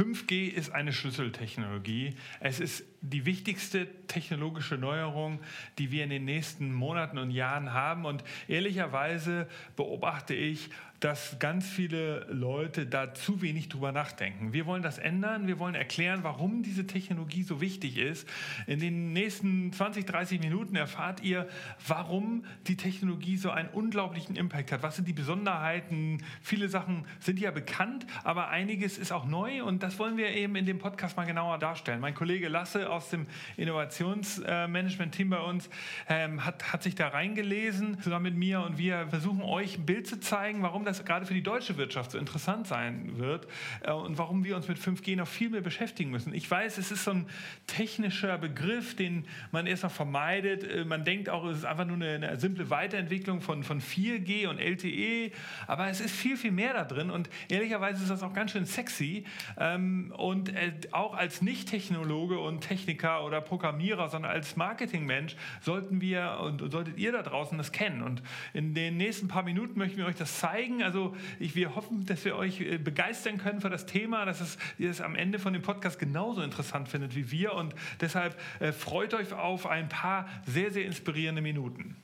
5G 0.00 0.48
ist 0.48 0.72
eine 0.72 0.94
Schlüsseltechnologie. 0.94 2.14
Es 2.40 2.58
ist 2.58 2.84
die 3.02 3.26
wichtigste 3.26 3.86
technologische 4.06 4.78
Neuerung, 4.78 5.40
die 5.76 5.90
wir 5.90 6.04
in 6.04 6.08
den 6.08 6.24
nächsten 6.24 6.72
Monaten 6.72 7.18
und 7.18 7.30
Jahren 7.30 7.74
haben. 7.74 8.06
Und 8.06 8.24
ehrlicherweise 8.48 9.46
beobachte 9.76 10.32
ich, 10.32 10.70
dass 11.00 11.38
ganz 11.38 11.66
viele 11.66 12.26
Leute 12.30 12.86
da 12.86 13.14
zu 13.14 13.40
wenig 13.40 13.70
drüber 13.70 13.90
nachdenken. 13.90 14.52
Wir 14.52 14.66
wollen 14.66 14.82
das 14.82 14.98
ändern. 14.98 15.46
Wir 15.46 15.58
wollen 15.58 15.74
erklären, 15.74 16.20
warum 16.22 16.62
diese 16.62 16.86
Technologie 16.86 17.42
so 17.42 17.62
wichtig 17.62 17.96
ist. 17.96 18.28
In 18.66 18.80
den 18.80 19.14
nächsten 19.14 19.72
20, 19.72 20.04
30 20.04 20.40
Minuten 20.40 20.76
erfahrt 20.76 21.22
ihr, 21.22 21.48
warum 21.88 22.44
die 22.66 22.76
Technologie 22.76 23.38
so 23.38 23.50
einen 23.50 23.70
unglaublichen 23.70 24.36
Impact 24.36 24.72
hat. 24.72 24.82
Was 24.82 24.96
sind 24.96 25.08
die 25.08 25.14
Besonderheiten? 25.14 26.22
Viele 26.42 26.68
Sachen 26.68 27.06
sind 27.18 27.40
ja 27.40 27.50
bekannt, 27.50 28.06
aber 28.22 28.48
einiges 28.48 28.98
ist 28.98 29.10
auch 29.10 29.24
neu 29.24 29.64
und 29.64 29.82
das 29.82 29.98
wollen 29.98 30.18
wir 30.18 30.28
eben 30.28 30.54
in 30.54 30.66
dem 30.66 30.78
Podcast 30.78 31.16
mal 31.16 31.24
genauer 31.24 31.58
darstellen. 31.58 32.00
Mein 32.00 32.14
Kollege 32.14 32.48
Lasse 32.48 32.90
aus 32.90 33.08
dem 33.08 33.26
Innovationsmanagement-Team 33.56 35.30
bei 35.30 35.40
uns 35.40 35.70
ähm, 36.08 36.44
hat, 36.44 36.74
hat 36.74 36.82
sich 36.82 36.94
da 36.94 37.08
reingelesen, 37.08 38.00
zusammen 38.02 38.24
mit 38.24 38.36
mir 38.36 38.60
und 38.60 38.76
wir 38.76 39.08
versuchen 39.08 39.40
euch 39.40 39.78
ein 39.78 39.86
Bild 39.86 40.06
zu 40.06 40.20
zeigen, 40.20 40.62
warum 40.62 40.84
das 40.84 40.89
das 40.90 41.04
gerade 41.04 41.26
für 41.26 41.34
die 41.34 41.42
deutsche 41.42 41.76
Wirtschaft 41.76 42.10
so 42.10 42.18
interessant 42.18 42.66
sein 42.66 43.18
wird 43.18 43.46
äh, 43.82 43.92
und 43.92 44.18
warum 44.18 44.44
wir 44.44 44.56
uns 44.56 44.68
mit 44.68 44.78
5G 44.78 45.16
noch 45.16 45.28
viel 45.28 45.50
mehr 45.50 45.60
beschäftigen 45.60 46.10
müssen. 46.10 46.34
Ich 46.34 46.50
weiß, 46.50 46.78
es 46.78 46.90
ist 46.90 47.04
so 47.04 47.12
ein 47.12 47.26
technischer 47.66 48.38
Begriff, 48.38 48.96
den 48.96 49.26
man 49.52 49.66
erstmal 49.66 49.90
vermeidet. 49.90 50.64
Äh, 50.64 50.84
man 50.84 51.04
denkt 51.04 51.28
auch, 51.28 51.44
es 51.46 51.58
ist 51.58 51.64
einfach 51.64 51.86
nur 51.86 51.96
eine, 51.96 52.14
eine 52.14 52.38
simple 52.38 52.70
Weiterentwicklung 52.70 53.40
von, 53.40 53.62
von 53.62 53.80
4G 53.80 54.48
und 54.48 54.58
LTE, 54.58 55.32
aber 55.66 55.88
es 55.88 56.00
ist 56.00 56.14
viel, 56.14 56.36
viel 56.36 56.52
mehr 56.52 56.74
da 56.74 56.84
drin 56.84 57.10
und 57.10 57.30
ehrlicherweise 57.48 58.02
ist 58.02 58.10
das 58.10 58.22
auch 58.22 58.32
ganz 58.32 58.52
schön 58.52 58.66
sexy. 58.66 59.24
Ähm, 59.58 60.12
und 60.16 60.50
äh, 60.50 60.72
auch 60.92 61.14
als 61.14 61.42
Nicht-Technologe 61.42 62.38
und 62.38 62.60
Techniker 62.60 63.24
oder 63.24 63.40
Programmierer, 63.40 64.08
sondern 64.08 64.30
als 64.30 64.56
Marketingmensch 64.56 65.36
sollten 65.60 66.00
wir 66.00 66.38
und 66.42 66.70
solltet 66.72 66.98
ihr 66.98 67.12
da 67.12 67.22
draußen 67.22 67.56
das 67.58 67.72
kennen. 67.72 68.02
Und 68.02 68.22
in 68.52 68.74
den 68.74 68.96
nächsten 68.96 69.28
paar 69.28 69.42
Minuten 69.42 69.78
möchten 69.78 69.98
wir 69.98 70.06
euch 70.06 70.16
das 70.16 70.38
zeigen 70.38 70.79
also 70.82 71.16
ich, 71.38 71.54
wir 71.54 71.74
hoffen, 71.74 72.06
dass 72.06 72.24
wir 72.24 72.36
euch 72.36 72.60
äh, 72.60 72.78
begeistern 72.78 73.38
können 73.38 73.60
für 73.60 73.70
das 73.70 73.86
Thema, 73.86 74.24
dass 74.24 74.40
es, 74.40 74.58
ihr 74.78 74.90
es 74.90 75.00
am 75.00 75.14
Ende 75.14 75.38
von 75.38 75.52
dem 75.52 75.62
Podcast 75.62 75.98
genauso 75.98 76.42
interessant 76.42 76.88
findet 76.88 77.14
wie 77.14 77.30
wir. 77.30 77.54
Und 77.54 77.74
deshalb 78.00 78.38
äh, 78.60 78.72
freut 78.72 79.14
euch 79.14 79.32
auf 79.32 79.66
ein 79.66 79.88
paar 79.88 80.28
sehr, 80.46 80.70
sehr 80.70 80.84
inspirierende 80.84 81.42
Minuten. 81.42 81.96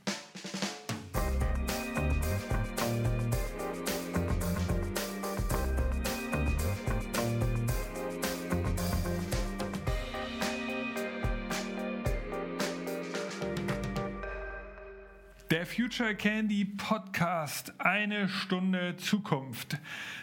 Der 15.51 15.65
Future 15.65 16.17
Candy 16.17 16.65
Podcast, 16.65 17.73
eine 17.79 18.29
Stunde 18.29 18.97
Zukunft. 18.97 19.79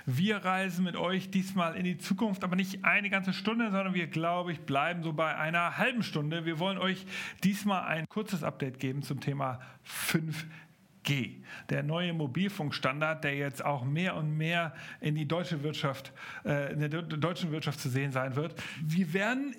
Wir 0.06 0.38
reisen 0.38 0.84
mit 0.84 0.98
euch 0.98 1.32
diesmal 1.32 1.78
in 1.78 1.86
die 1.86 1.98
Zukunft, 1.98 2.44
aber 2.44 2.58
nicht 2.58 2.84
eine 2.84 3.10
ganze 3.10 3.32
Stunde, 3.32 3.72
sondern 3.72 3.94
wir, 3.94 4.08
glaube 4.08 4.52
ich, 4.52 4.60
bleiben 4.60 5.02
so 5.02 5.14
bei 5.14 5.34
einer 5.38 5.78
halben 5.78 6.04
Stunde. 6.04 6.44
Wir 6.44 6.60
wollen 6.60 6.78
euch 6.78 7.06
diesmal 7.42 7.86
ein 7.86 8.10
kurzes 8.10 8.44
Update 8.44 8.82
geben 8.82 9.02
zum 9.02 9.22
Thema 9.22 9.62
5G. 9.88 11.36
Der 11.70 11.84
neue 11.84 12.12
Mobilfunkstandard, 12.12 13.24
der 13.24 13.38
jetzt 13.38 13.64
auch 13.64 13.86
mehr 13.86 14.18
und 14.18 14.36
mehr 14.36 14.76
in 15.00 15.16
die 15.16 15.26
deutsche 15.26 15.64
Wirtschaft, 15.64 16.12
äh, 16.44 16.74
in 16.74 16.82
der 16.82 16.90
deutschen 17.02 17.54
Wirtschaft 17.54 17.80
zu 17.80 17.88
sehen 17.88 18.12
sein 18.12 18.36
wird. 18.36 18.62
Wir 18.82 19.14
werden 19.14 19.56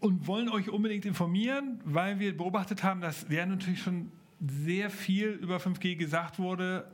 und 0.00 0.26
wollen 0.26 0.50
euch 0.50 0.68
unbedingt 0.68 1.06
informieren, 1.06 1.80
weil 1.82 2.18
wir 2.18 2.36
beobachtet 2.36 2.82
haben, 2.82 3.00
dass 3.00 3.30
wir 3.30 3.46
natürlich 3.46 3.80
schon 3.80 4.12
sehr 4.46 4.90
viel 4.90 5.28
über 5.28 5.58
5G 5.58 5.96
gesagt 5.96 6.38
wurde 6.38 6.90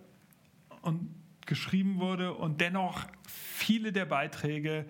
und 0.83 1.15
geschrieben 1.47 1.99
wurde 1.99 2.35
und 2.35 2.61
dennoch 2.61 3.07
viele 3.27 3.91
der 3.93 4.05
Beiträge 4.05 4.85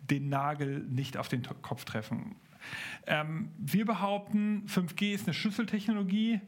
den 0.00 0.28
Nagel 0.28 0.80
nicht 0.88 1.16
auf 1.16 1.28
den 1.28 1.42
Kopf 1.62 1.84
treffen. 1.84 2.36
Ähm, 3.06 3.50
wir 3.58 3.84
behaupten, 3.84 4.66
5G 4.66 5.12
ist 5.12 5.26
eine 5.26 5.34
Schlüsseltechnologie 5.34 6.40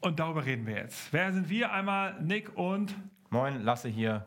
und 0.00 0.20
darüber 0.20 0.46
reden 0.46 0.66
wir 0.66 0.76
jetzt. 0.76 1.12
Wer 1.12 1.32
sind 1.32 1.48
wir? 1.48 1.72
Einmal 1.72 2.20
Nick 2.22 2.56
und... 2.56 2.94
Moin, 3.30 3.62
Lasse 3.62 3.88
hier. 3.88 4.26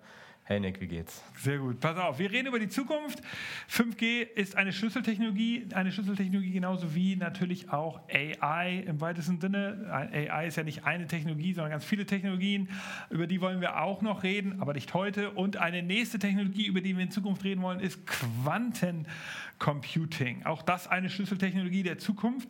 Hey 0.49 0.59
Nick, 0.59 0.81
wie 0.81 0.87
geht's? 0.87 1.23
Sehr 1.35 1.59
gut. 1.59 1.79
Pass 1.79 1.95
auf, 1.95 2.17
wir 2.17 2.31
reden 2.31 2.47
über 2.47 2.57
die 2.57 2.69
Zukunft. 2.69 3.21
5G 3.69 4.23
ist 4.23 4.55
eine 4.55 4.73
Schlüsseltechnologie, 4.73 5.67
eine 5.75 5.91
Schlüsseltechnologie 5.91 6.49
genauso 6.49 6.95
wie 6.95 7.15
natürlich 7.15 7.71
auch 7.71 7.99
AI 8.11 8.83
im 8.87 8.99
weitesten 8.99 9.39
Sinne. 9.39 10.09
AI 10.11 10.47
ist 10.47 10.55
ja 10.55 10.63
nicht 10.63 10.85
eine 10.85 11.05
Technologie, 11.05 11.53
sondern 11.53 11.69
ganz 11.69 11.85
viele 11.85 12.07
Technologien. 12.07 12.67
Über 13.11 13.27
die 13.27 13.41
wollen 13.41 13.61
wir 13.61 13.79
auch 13.79 14.01
noch 14.01 14.23
reden, 14.23 14.59
aber 14.59 14.73
nicht 14.73 14.91
heute. 14.95 15.29
Und 15.29 15.57
eine 15.57 15.83
nächste 15.83 16.17
Technologie, 16.17 16.65
über 16.65 16.81
die 16.81 16.97
wir 16.97 17.03
in 17.03 17.11
Zukunft 17.11 17.43
reden 17.43 17.61
wollen, 17.61 17.79
ist 17.79 18.07
Quantencomputing. 18.07 20.47
Auch 20.47 20.63
das 20.63 20.87
eine 20.87 21.11
Schlüsseltechnologie 21.11 21.83
der 21.83 21.99
Zukunft. 21.99 22.49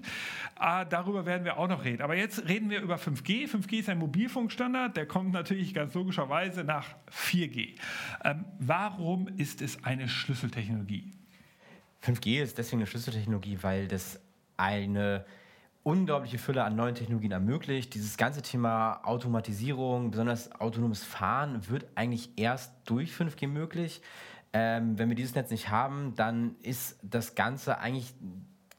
Ah, 0.56 0.86
darüber 0.86 1.26
werden 1.26 1.44
wir 1.44 1.58
auch 1.58 1.68
noch 1.68 1.84
reden. 1.84 2.02
Aber 2.02 2.16
jetzt 2.16 2.48
reden 2.48 2.70
wir 2.70 2.80
über 2.80 2.96
5G. 2.96 3.50
5G 3.50 3.80
ist 3.80 3.90
ein 3.90 3.98
Mobilfunkstandard, 3.98 4.96
der 4.96 5.06
kommt 5.06 5.34
natürlich 5.34 5.74
ganz 5.74 5.94
logischerweise 5.96 6.64
nach 6.64 6.96
4G. 7.12 7.76
Ähm, 8.24 8.46
warum 8.60 9.28
ist 9.28 9.62
es 9.62 9.84
eine 9.84 10.08
Schlüsseltechnologie? 10.08 11.14
5G 12.04 12.42
ist 12.42 12.58
deswegen 12.58 12.80
eine 12.82 12.88
Schlüsseltechnologie, 12.88 13.60
weil 13.62 13.88
das 13.88 14.20
eine 14.58 15.26
unglaubliche 15.84 16.38
Fülle 16.38 16.64
an 16.64 16.76
neuen 16.76 16.96
Technologien 16.96 17.32
ermöglicht. 17.32 17.94
Dieses 17.94 18.18
ganze 18.18 18.42
Thema 18.42 19.02
Automatisierung, 19.04 20.12
besonders 20.12 20.52
autonomes 20.60 21.04
Fahren, 21.04 21.68
wird 21.70 21.88
eigentlich 21.96 22.32
erst 22.38 22.74
durch 22.86 23.12
5G 23.12 23.48
möglich. 23.48 24.02
Ähm, 24.52 24.98
wenn 24.98 25.10
wir 25.10 25.16
dieses 25.16 25.36
Netz 25.36 25.52
nicht 25.52 25.70
haben, 25.70 26.16
dann 26.16 26.56
ist 26.62 27.00
das 27.04 27.36
Ganze 27.36 27.80
eigentlich 27.80 28.14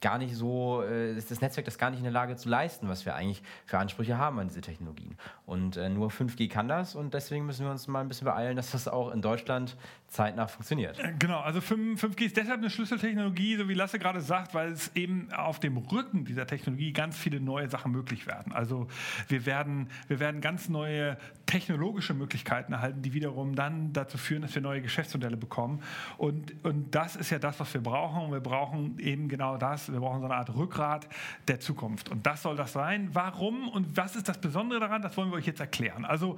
gar 0.01 0.17
nicht 0.17 0.35
so, 0.35 0.83
äh, 0.83 1.15
ist 1.15 1.31
das 1.31 1.41
Netzwerk 1.41 1.65
das 1.65 1.77
gar 1.77 1.91
nicht 1.91 1.99
in 1.99 2.03
der 2.03 2.11
Lage 2.11 2.35
zu 2.35 2.49
leisten, 2.49 2.89
was 2.89 3.05
wir 3.05 3.15
eigentlich 3.15 3.41
für 3.65 3.77
Ansprüche 3.77 4.17
haben 4.17 4.39
an 4.39 4.47
diese 4.47 4.61
Technologien. 4.61 5.15
Und 5.45 5.77
äh, 5.77 5.89
nur 5.89 6.09
5G 6.09 6.49
kann 6.49 6.67
das 6.67 6.95
und 6.95 7.13
deswegen 7.13 7.45
müssen 7.45 7.65
wir 7.65 7.71
uns 7.71 7.87
mal 7.87 8.01
ein 8.01 8.07
bisschen 8.07 8.25
beeilen, 8.25 8.55
dass 8.55 8.71
das 8.71 8.87
auch 8.87 9.11
in 9.11 9.21
Deutschland 9.21 9.77
zeitnah 10.07 10.47
funktioniert. 10.47 10.99
Äh, 10.99 11.13
genau, 11.17 11.39
also 11.39 11.59
5G 11.59 12.25
ist 12.25 12.37
deshalb 12.37 12.59
eine 12.59 12.69
Schlüsseltechnologie, 12.69 13.55
so 13.55 13.69
wie 13.69 13.73
Lasse 13.73 13.99
gerade 13.99 14.21
sagt, 14.21 14.53
weil 14.53 14.71
es 14.71 14.95
eben 14.95 15.31
auf 15.31 15.59
dem 15.59 15.77
Rücken 15.77 16.25
dieser 16.25 16.47
Technologie 16.47 16.91
ganz 16.93 17.17
viele 17.17 17.39
neue 17.39 17.69
Sachen 17.69 17.91
möglich 17.91 18.27
werden. 18.27 18.51
Also 18.51 18.87
wir 19.27 19.45
werden, 19.45 19.89
wir 20.07 20.19
werden 20.19 20.41
ganz 20.41 20.67
neue 20.67 21.17
technologische 21.51 22.13
Möglichkeiten 22.13 22.71
erhalten, 22.71 23.01
die 23.01 23.11
wiederum 23.11 23.55
dann 23.55 23.91
dazu 23.91 24.17
führen, 24.17 24.41
dass 24.41 24.55
wir 24.55 24.61
neue 24.61 24.81
Geschäftsmodelle 24.81 25.35
bekommen. 25.35 25.81
Und, 26.17 26.53
und 26.63 26.95
das 26.95 27.17
ist 27.17 27.29
ja 27.29 27.39
das, 27.39 27.59
was 27.59 27.73
wir 27.73 27.81
brauchen. 27.81 28.31
Wir 28.31 28.39
brauchen 28.39 28.97
eben 28.99 29.27
genau 29.27 29.57
das. 29.57 29.91
Wir 29.91 29.99
brauchen 29.99 30.21
so 30.21 30.27
eine 30.27 30.35
Art 30.35 30.55
Rückgrat 30.55 31.09
der 31.49 31.59
Zukunft. 31.59 32.07
Und 32.07 32.25
das 32.25 32.41
soll 32.43 32.55
das 32.55 32.71
sein. 32.71 33.09
Warum 33.11 33.67
und 33.67 33.97
was 33.97 34.15
ist 34.15 34.29
das 34.29 34.39
Besondere 34.39 34.79
daran? 34.79 35.01
Das 35.01 35.17
wollen 35.17 35.29
wir 35.29 35.35
euch 35.35 35.45
jetzt 35.45 35.59
erklären. 35.59 36.05
Also 36.05 36.37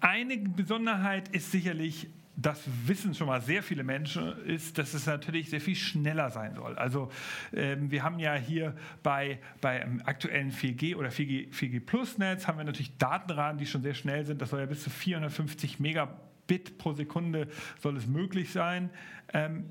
eine 0.00 0.36
Besonderheit 0.36 1.28
ist 1.28 1.50
sicherlich, 1.50 2.10
das 2.36 2.60
wissen 2.86 3.14
schon 3.14 3.26
mal 3.26 3.40
sehr 3.40 3.62
viele 3.62 3.82
Menschen, 3.82 4.36
ist, 4.44 4.76
dass 4.76 4.92
es 4.92 5.06
natürlich 5.06 5.48
sehr 5.48 5.60
viel 5.60 5.74
schneller 5.74 6.30
sein 6.30 6.54
soll. 6.54 6.76
Also 6.76 7.10
ähm, 7.54 7.90
wir 7.90 8.02
haben 8.02 8.18
ja 8.18 8.34
hier 8.34 8.76
bei, 9.02 9.38
bei 9.62 9.86
aktuellen 10.04 10.52
4G 10.52 10.96
oder 10.96 11.08
4G, 11.08 11.50
4G 11.50 11.80
Plus 11.80 12.18
Netz 12.18 12.46
haben 12.46 12.58
wir 12.58 12.64
natürlich 12.64 12.96
Datenraten, 12.98 13.58
die 13.58 13.66
schon 13.66 13.82
sehr 13.82 13.94
schnell 13.94 14.26
sind. 14.26 14.42
Das 14.42 14.50
soll 14.50 14.60
ja 14.60 14.66
bis 14.66 14.82
zu 14.82 14.90
450 14.90 15.80
Megabit 15.80 16.76
pro 16.76 16.92
Sekunde 16.92 17.48
soll 17.80 17.96
es 17.96 18.06
möglich 18.06 18.52
sein. 18.52 18.90
Ähm, 19.32 19.64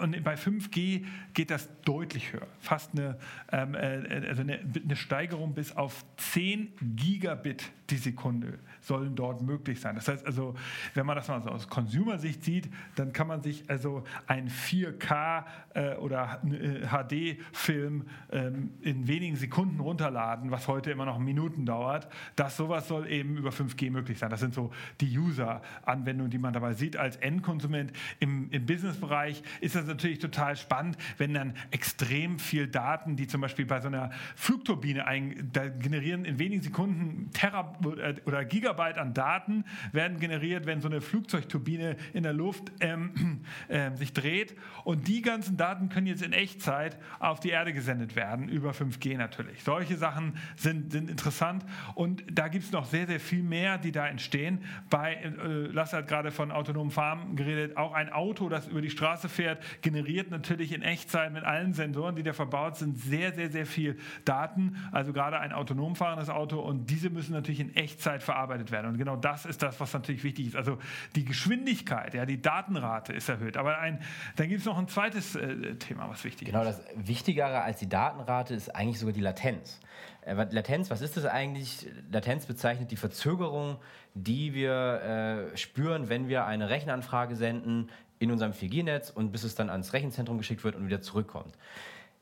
und 0.00 0.22
bei 0.24 0.34
5G 0.34 1.04
geht 1.34 1.50
das 1.50 1.68
deutlich 1.82 2.32
höher. 2.32 2.46
Fast 2.60 2.92
eine, 2.92 3.18
ähm, 3.52 3.74
äh, 3.74 4.26
also 4.28 4.42
eine, 4.42 4.58
eine, 4.58 4.96
Steigerung 4.96 5.54
bis 5.54 5.76
auf 5.76 6.04
10 6.16 6.72
Gigabit 6.96 7.70
die 7.90 7.96
Sekunde 7.96 8.58
sollen 8.80 9.14
dort 9.16 9.42
möglich 9.42 9.80
sein. 9.80 9.94
Das 9.94 10.08
heißt 10.08 10.24
also, 10.24 10.54
wenn 10.94 11.06
man 11.06 11.16
das 11.16 11.28
mal 11.28 11.42
so 11.42 11.50
aus 11.50 11.68
Consumer-Sicht 11.68 12.44
sieht, 12.44 12.68
dann 12.96 13.12
kann 13.12 13.26
man 13.26 13.42
sich 13.42 13.68
also 13.68 14.04
ein 14.26 14.48
4K 14.48 15.44
äh, 15.74 15.94
oder 15.96 16.40
HD-Film 16.42 18.06
äh, 18.30 18.38
ähm, 18.46 18.70
in 18.80 19.06
wenigen 19.08 19.36
Sekunden 19.36 19.80
runterladen, 19.80 20.50
was 20.50 20.68
heute 20.68 20.90
immer 20.90 21.04
noch 21.04 21.18
Minuten 21.18 21.66
dauert. 21.66 22.08
Das 22.36 22.56
sowas 22.56 22.88
soll 22.88 23.08
eben 23.08 23.36
über 23.36 23.50
5G 23.50 23.90
möglich 23.90 24.18
sein. 24.18 24.30
Das 24.30 24.40
sind 24.40 24.54
so 24.54 24.70
die 25.00 25.18
User-Anwendungen, 25.18 26.30
die 26.30 26.38
man 26.38 26.52
dabei 26.52 26.74
sieht 26.74 26.96
als 26.96 27.16
Endkonsument 27.16 27.92
im, 28.20 28.50
im 28.50 28.66
Business-Bereich 28.66 29.42
ist 29.60 29.74
das 29.74 29.86
natürlich 29.86 30.18
total 30.18 30.56
spannend, 30.56 30.96
wenn 31.18 31.34
dann 31.34 31.54
extrem 31.70 32.38
viel 32.38 32.66
Daten, 32.66 33.16
die 33.16 33.26
zum 33.26 33.40
Beispiel 33.40 33.66
bei 33.66 33.80
so 33.80 33.88
einer 33.88 34.10
Flugturbine 34.36 35.06
ein, 35.06 35.50
da 35.52 35.68
generieren 35.68 36.24
in 36.24 36.38
wenigen 36.38 36.62
Sekunden 36.62 37.30
Terra 37.32 37.78
oder 38.24 38.44
Gigabyte 38.44 38.98
an 38.98 39.14
Daten 39.14 39.64
werden 39.92 40.18
generiert, 40.18 40.66
wenn 40.66 40.80
so 40.80 40.88
eine 40.88 41.00
Flugzeugturbine 41.00 41.96
in 42.12 42.22
der 42.22 42.32
Luft 42.32 42.72
ähm, 42.80 43.40
äh, 43.68 43.90
sich 43.96 44.12
dreht. 44.12 44.56
Und 44.84 45.08
die 45.08 45.22
ganzen 45.22 45.56
Daten 45.56 45.88
können 45.88 46.06
jetzt 46.06 46.22
in 46.22 46.32
Echtzeit 46.32 46.98
auf 47.18 47.40
die 47.40 47.50
Erde 47.50 47.72
gesendet 47.72 48.16
werden, 48.16 48.48
über 48.48 48.70
5G 48.70 49.16
natürlich. 49.16 49.62
Solche 49.62 49.96
Sachen 49.96 50.36
sind, 50.56 50.92
sind 50.92 51.10
interessant 51.10 51.64
und 51.94 52.24
da 52.30 52.48
gibt 52.48 52.64
es 52.64 52.72
noch 52.72 52.86
sehr, 52.86 53.06
sehr 53.06 53.20
viel 53.20 53.42
mehr, 53.42 53.78
die 53.78 53.92
da 53.92 54.06
entstehen. 54.06 54.64
Bei, 54.88 55.14
äh, 55.14 55.30
Lasse 55.66 55.98
hat 55.98 56.08
gerade 56.08 56.30
von 56.30 56.50
autonomen 56.50 56.90
Farmen 56.90 57.36
geredet, 57.36 57.76
auch 57.76 57.92
ein 57.92 58.10
Auto, 58.10 58.48
das 58.48 58.68
über 58.68 58.80
die 58.80 58.90
Straße 58.90 59.28
fährt, 59.28 59.49
generiert 59.82 60.30
natürlich 60.30 60.72
in 60.72 60.82
Echtzeit 60.82 61.32
mit 61.32 61.44
allen 61.44 61.72
Sensoren, 61.72 62.16
die 62.16 62.22
da 62.22 62.32
verbaut 62.32 62.76
sind, 62.76 62.98
sehr, 62.98 63.32
sehr, 63.32 63.50
sehr 63.50 63.66
viel 63.66 63.98
Daten. 64.24 64.76
Also 64.92 65.12
gerade 65.12 65.38
ein 65.38 65.52
autonom 65.52 65.96
fahrendes 65.96 66.28
Auto 66.28 66.60
und 66.60 66.90
diese 66.90 67.10
müssen 67.10 67.32
natürlich 67.32 67.60
in 67.60 67.74
Echtzeit 67.74 68.22
verarbeitet 68.22 68.70
werden. 68.70 68.86
Und 68.86 68.98
genau 68.98 69.16
das 69.16 69.46
ist 69.46 69.62
das, 69.62 69.80
was 69.80 69.92
natürlich 69.92 70.24
wichtig 70.24 70.48
ist. 70.48 70.56
Also 70.56 70.78
die 71.14 71.24
Geschwindigkeit, 71.24 72.14
ja, 72.14 72.26
die 72.26 72.40
Datenrate 72.40 73.12
ist 73.12 73.28
erhöht. 73.28 73.56
Aber 73.56 73.78
ein, 73.78 74.00
dann 74.36 74.48
gibt 74.48 74.60
es 74.60 74.66
noch 74.66 74.78
ein 74.78 74.88
zweites 74.88 75.36
äh, 75.36 75.74
Thema, 75.76 76.08
was 76.08 76.24
wichtig 76.24 76.48
genau, 76.48 76.62
ist. 76.62 76.78
Genau, 76.78 76.94
das 76.96 77.08
Wichtigere 77.08 77.62
als 77.62 77.78
die 77.78 77.88
Datenrate 77.88 78.54
ist 78.54 78.74
eigentlich 78.74 78.98
sogar 78.98 79.12
die 79.12 79.20
Latenz. 79.20 79.80
Äh, 80.22 80.34
Latenz, 80.50 80.90
was 80.90 81.00
ist 81.00 81.16
das 81.16 81.24
eigentlich? 81.24 81.88
Latenz 82.10 82.46
bezeichnet 82.46 82.90
die 82.90 82.96
Verzögerung, 82.96 83.78
die 84.14 84.54
wir 84.54 85.50
äh, 85.52 85.56
spüren, 85.56 86.08
wenn 86.08 86.28
wir 86.28 86.46
eine 86.46 86.68
Rechenanfrage 86.68 87.36
senden 87.36 87.90
in 88.20 88.30
unserem 88.30 88.52
4G-Netz 88.52 89.10
und 89.10 89.32
bis 89.32 89.42
es 89.42 89.56
dann 89.56 89.70
ans 89.70 89.92
Rechenzentrum 89.92 90.38
geschickt 90.38 90.62
wird 90.62 90.76
und 90.76 90.86
wieder 90.86 91.00
zurückkommt. 91.00 91.56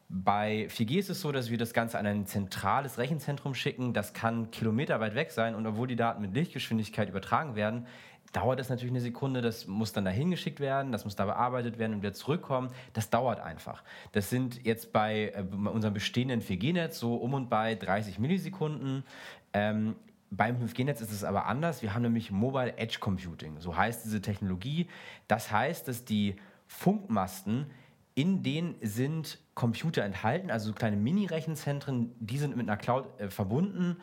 Bei 0.09 0.69
4G 0.71 0.99
ist 0.99 1.11
es 1.11 1.21
so, 1.21 1.33
dass 1.33 1.51
wir 1.51 1.59
das 1.59 1.75
Ganze 1.75 1.99
an 1.99 2.07
ein 2.07 2.25
zentrales 2.25 2.97
Rechenzentrum 2.97 3.55
schicken. 3.55 3.93
Das 3.93 4.15
kann 4.15 4.51
kilometerweit 4.51 5.15
weg 5.15 5.33
sein 5.33 5.55
und 5.55 5.67
obwohl 5.67 5.87
die 5.87 5.97
Daten 5.97 6.23
mit 6.23 6.33
Lichtgeschwindigkeit 6.35 7.11
übertragen 7.11 7.57
werden, 7.57 7.87
dauert 8.33 8.61
es 8.61 8.69
natürlich 8.69 8.93
eine 8.93 9.01
Sekunde, 9.01 9.43
das 9.43 9.67
muss 9.67 9.93
dann 9.93 10.05
dahin 10.05 10.31
geschickt 10.31 10.61
werden, 10.61 10.93
das 10.93 11.05
muss 11.05 11.17
da 11.17 11.25
bearbeitet 11.25 11.79
werden 11.79 11.95
und 11.95 12.03
wieder 12.03 12.13
zurückkommen. 12.13 12.71
Das 12.93 13.11
dauert 13.11 13.41
einfach. 13.41 13.83
Das 14.13 14.31
sind 14.31 14.65
jetzt 14.65 14.93
bei, 14.93 15.33
äh, 15.35 15.43
unserem 15.69 15.95
bestehenden 15.95 16.41
4G-Netz 16.41 16.99
so 16.99 17.17
um 17.17 17.35
und 17.35 17.51
bei 17.51 17.75
30 17.75 18.19
Millisekunden. 18.19 19.05
Ähm, 19.53 19.97
beim 20.31 20.57
5G-Netz 20.57 21.01
ist 21.01 21.13
es 21.13 21.25
aber 21.25 21.47
anders. 21.47 21.83
Wir 21.83 21.95
haben 21.95 22.03
nämlich 22.03 22.31
Mobile 22.31 22.77
Edge 22.77 22.99
Computing. 23.01 23.59
So 23.61 23.77
heißt 23.77 24.05
diese 24.05 24.21
Technologie. 24.21 24.89
Das 25.27 25.51
heißt, 25.51 25.89
dass 25.89 26.05
die 26.05 26.37
Funkmasten, 26.67 27.67
in 28.15 28.43
denen 28.43 28.75
sind 28.83 29.39
Computer 29.55 30.03
enthalten, 30.05 30.51
also 30.51 30.73
kleine 30.73 30.97
Mini-Rechenzentren, 30.97 32.15
die 32.21 32.39
sind 32.39 32.57
mit 32.57 32.69
einer 32.69 32.77
Cloud 32.77 33.09
äh, 33.21 33.31
verbunden 33.31 33.97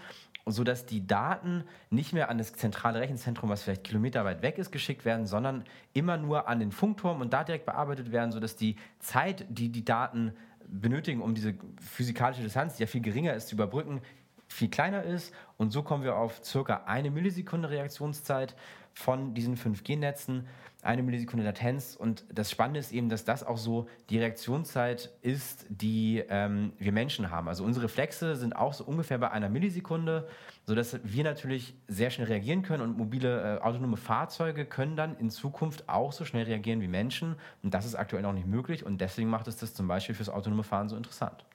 sodass 0.45 0.85
die 0.85 1.07
Daten 1.07 1.63
nicht 1.89 2.13
mehr 2.13 2.29
an 2.29 2.37
das 2.37 2.53
zentrale 2.53 2.99
Rechenzentrum, 2.99 3.49
was 3.49 3.63
vielleicht 3.63 3.83
kilometerweit 3.83 4.41
weg 4.43 4.57
ist, 4.57 4.71
geschickt 4.71 5.03
werden, 5.03 5.25
sondern 5.25 5.63
immer 5.93 6.17
nur 6.17 6.47
an 6.47 6.59
den 6.59 6.71
Funkturm 6.71 7.21
und 7.21 7.33
da 7.33 7.43
direkt 7.43 7.65
bearbeitet 7.65 8.11
werden, 8.11 8.31
sodass 8.31 8.55
die 8.55 8.75
Zeit, 8.99 9.45
die 9.49 9.69
die 9.69 9.83
Daten 9.83 10.33
benötigen, 10.67 11.21
um 11.21 11.33
diese 11.33 11.55
physikalische 11.81 12.43
Distanz, 12.43 12.75
die 12.75 12.83
ja 12.83 12.87
viel 12.87 13.01
geringer 13.01 13.33
ist, 13.33 13.47
zu 13.47 13.55
überbrücken, 13.55 14.01
viel 14.47 14.69
kleiner 14.69 15.03
ist. 15.03 15.33
Und 15.57 15.71
so 15.71 15.83
kommen 15.83 16.03
wir 16.03 16.15
auf 16.15 16.43
circa 16.43 16.83
eine 16.85 17.11
Millisekunde 17.11 17.69
Reaktionszeit 17.69 18.55
von 18.93 19.33
diesen 19.33 19.57
5G-Netzen 19.57 20.47
eine 20.85 21.01
Millisekunde 21.03 21.43
Latenz. 21.43 21.95
Und 21.95 22.25
das 22.31 22.51
Spannende 22.51 22.79
ist 22.79 22.91
eben, 22.91 23.09
dass 23.09 23.25
das 23.25 23.43
auch 23.43 23.57
so 23.57 23.87
die 24.09 24.19
Reaktionszeit 24.19 25.11
ist, 25.21 25.65
die 25.69 26.23
ähm, 26.29 26.73
wir 26.77 26.91
Menschen 26.91 27.31
haben. 27.31 27.47
Also 27.47 27.63
unsere 27.63 27.85
Reflexe 27.85 28.35
sind 28.35 28.55
auch 28.55 28.73
so 28.73 28.83
ungefähr 28.83 29.17
bei 29.17 29.31
einer 29.31 29.49
Millisekunde, 29.49 30.27
sodass 30.65 30.99
wir 31.03 31.23
natürlich 31.23 31.75
sehr 31.87 32.11
schnell 32.11 32.27
reagieren 32.27 32.61
können 32.61 32.83
und 32.83 32.97
mobile 32.97 33.57
äh, 33.57 33.61
autonome 33.61 33.97
Fahrzeuge 33.97 34.65
können 34.65 34.95
dann 34.95 35.17
in 35.17 35.29
Zukunft 35.29 35.89
auch 35.89 36.11
so 36.11 36.23
schnell 36.23 36.45
reagieren 36.45 36.81
wie 36.81 36.87
Menschen. 36.87 37.35
Und 37.63 37.73
das 37.73 37.85
ist 37.85 37.95
aktuell 37.95 38.21
noch 38.21 38.33
nicht 38.33 38.47
möglich 38.47 38.85
und 38.85 39.01
deswegen 39.01 39.29
macht 39.29 39.47
es 39.47 39.57
das 39.57 39.73
zum 39.73 39.87
Beispiel 39.87 40.15
fürs 40.15 40.29
autonome 40.29 40.63
Fahren 40.63 40.87
so 40.87 40.95
interessant. 40.95 41.45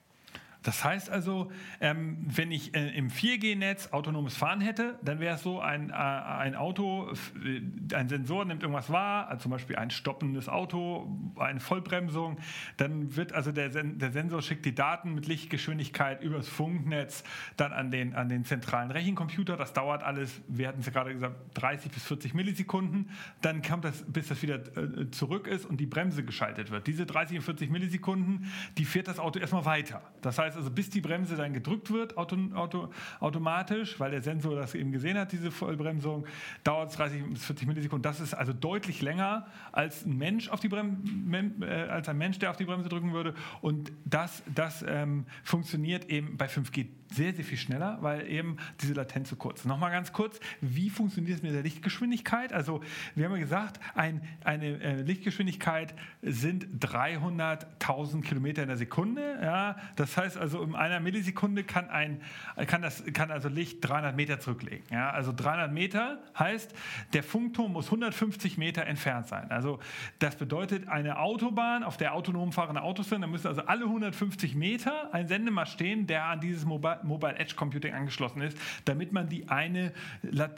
Das 0.63 0.85
heißt 0.85 1.09
also, 1.09 1.51
ähm, 1.81 2.19
wenn 2.27 2.51
ich 2.51 2.75
äh, 2.75 2.91
im 2.91 3.09
4G-Netz 3.09 3.93
autonomes 3.93 4.37
Fahren 4.37 4.61
hätte, 4.61 4.99
dann 5.03 5.19
wäre 5.19 5.37
es 5.37 5.43
so, 5.43 5.61
ein, 5.61 5.89
äh, 5.91 5.93
ein 5.95 6.55
Auto, 6.55 7.11
äh, 7.45 7.95
ein 7.95 8.09
Sensor 8.09 8.45
nimmt 8.45 8.63
irgendwas 8.63 8.91
wahr, 8.91 9.29
also 9.29 9.45
zum 9.45 9.53
Beispiel 9.53 9.77
ein 9.77 9.91
stoppendes 9.91 10.49
Auto, 10.51 11.17
eine 11.39 11.61
Vollbremsung, 11.61 12.37
dann 12.77 13.17
wird 13.17 13.33
also 13.33 13.53
der, 13.53 13.71
Sen 13.71 13.99
der 13.99 14.13
Sensor 14.13 14.43
schickt 14.43 14.67
die 14.67 14.75
Daten 14.75 15.15
mit 15.15 15.27
Lichtgeschwindigkeit 15.27 16.23
übers 16.23 16.49
Funknetz 16.49 17.25
dann 17.57 17.73
an 17.73 17.91
den, 17.91 18.15
an 18.15 18.29
den 18.29 18.45
zentralen 18.45 18.91
Rechencomputer. 18.91 19.57
Das 19.57 19.73
dauert 19.73 20.03
alles, 20.03 20.43
wir 20.47 20.69
hatten 20.69 20.81
es 20.81 20.91
gerade 20.93 21.15
gesagt, 21.15 21.37
30 21.55 21.91
bis 21.91 22.03
40 22.05 22.35
Millisekunden. 22.35 23.11
Dann 23.41 23.63
kommt 23.63 23.87
das, 23.87 24.05
bis 24.07 24.29
das 24.29 24.43
wieder 24.43 24.57
äh, 24.77 25.11
zurück 25.11 25.47
ist 25.47 25.65
und 25.65 25.79
die 25.79 25.87
Bremse 25.87 26.23
geschaltet 26.23 26.71
wird. 26.71 26.87
Diese 26.87 27.07
30 27.07 27.39
und 27.39 27.45
40 27.45 27.71
Millisekunden, 27.71 28.51
die 28.77 28.85
fährt 28.85 29.09
das 29.09 29.19
Auto 29.19 29.39
erstmal 29.39 29.65
weiter. 29.65 30.03
Das 30.21 30.39
heißt, 30.39 30.50
heißt 30.51 30.59
also, 30.59 30.71
bis 30.71 30.91
die 30.91 31.01
Bremse 31.01 31.37
dann 31.37 31.53
gedrückt 31.53 31.91
wird, 31.91 32.17
auto, 32.17 32.37
auto, 32.55 32.91
automatisch, 33.21 33.99
weil 33.99 34.11
der 34.11 34.23
Sensor 34.23 34.57
das 34.57 34.75
eben 34.75 34.93
gesehen 34.93 35.17
hat, 35.17 35.33
diese 35.33 35.51
Vollbremsung, 35.51 36.27
dauert 36.65 36.91
es 36.91 36.97
30 36.97 37.25
bis 37.33 37.45
40 37.45 37.69
Millisekunden. 37.69 38.03
Das 38.03 38.21
ist 38.21 38.35
also 38.35 38.53
deutlich 38.53 39.03
länger 39.03 39.47
als 39.73 40.05
ein 40.05 40.17
Mensch 40.17 40.49
auf 40.49 40.61
die 40.61 40.69
Brem 40.69 41.63
äh, 41.63 41.67
als 41.67 42.09
ein 42.09 42.19
Mensch, 42.19 42.39
der 42.39 42.51
auf 42.51 42.57
die 42.57 42.65
Bremse 42.65 42.89
drücken 42.89 43.13
würde. 43.13 43.35
Und 43.61 43.93
das, 44.05 44.43
das 44.55 44.85
ähm, 44.87 45.25
funktioniert 45.43 46.11
eben 46.11 46.37
bei 46.37 46.47
5G 46.47 46.87
sehr, 47.11 47.35
sehr 47.35 47.45
viel 47.45 47.59
schneller, 47.59 47.99
weil 48.01 48.29
eben 48.29 48.57
diese 48.81 48.95
Latenz 48.95 49.31
so 49.31 49.37
kurz. 49.37 49.65
Nochmal 49.65 49.91
ganz 49.91 50.13
kurz, 50.13 50.41
wie 50.61 50.91
funktioniert 50.91 51.39
es 51.39 51.43
mit 51.43 51.53
der 51.53 51.63
Lichtgeschwindigkeit? 51.63 52.53
Also 52.53 52.81
wir 53.15 53.27
haben 53.27 53.33
ja 53.33 53.41
gesagt, 53.41 53.81
ein, 53.95 54.23
eine 54.45 54.81
äh, 54.81 55.03
Lichtgeschwindigkeit 55.03 55.95
sind 56.23 56.67
300.000 56.81 58.23
Kilometer 58.23 58.63
in 58.63 58.69
der 58.69 58.77
Sekunde. 58.77 59.39
Ja? 59.43 59.77
Das 59.97 60.17
heißt 60.17 60.37
also, 60.37 60.63
in 60.63 60.75
einer 60.75 61.01
Millisekunde 61.01 61.65
kann, 61.65 61.89
ein, 61.91 62.21
kann, 62.67 62.83
das, 62.83 63.03
kann 63.13 63.31
also 63.31 63.49
Licht 63.49 63.79
300 63.83 64.15
Meter 64.15 64.39
zurücklegen. 64.39 64.85
Ja? 64.91 65.11
Also 65.11 65.33
300 65.35 65.73
Meter 65.73 66.23
heißt, 66.39 66.75
der 67.13 67.23
Funkturm 67.23 67.73
muss 67.73 67.87
150 67.87 68.57
Meter 68.57 68.87
entfernt 68.87 69.27
sein. 69.27 69.51
Also 69.51 69.81
das 70.21 70.37
bedeutet, 70.37 70.89
eine 70.89 71.19
Autobahn, 71.19 71.83
auf 71.83 71.97
der 71.97 72.15
autonom 72.15 72.53
fahrende 72.53 72.83
Autos 72.83 73.09
sind, 73.09 73.23
da 73.23 73.27
müssen 73.27 73.49
also 73.49 73.63
alle 73.63 73.85
150 73.85 74.55
Meter 74.55 75.13
ein 75.13 75.27
Sendemast 75.27 75.73
stehen, 75.73 76.07
der 76.07 76.25
an 76.25 76.41
dieses 76.41 76.65
Mobile 76.65 77.00
Mobile 77.05 77.37
Edge 77.37 77.55
Computing 77.55 77.95
angeschlossen 77.95 78.43
ist, 78.43 78.57
damit 78.85 79.13
man 79.13 79.29
die 79.29 79.49
eine, 79.49 79.93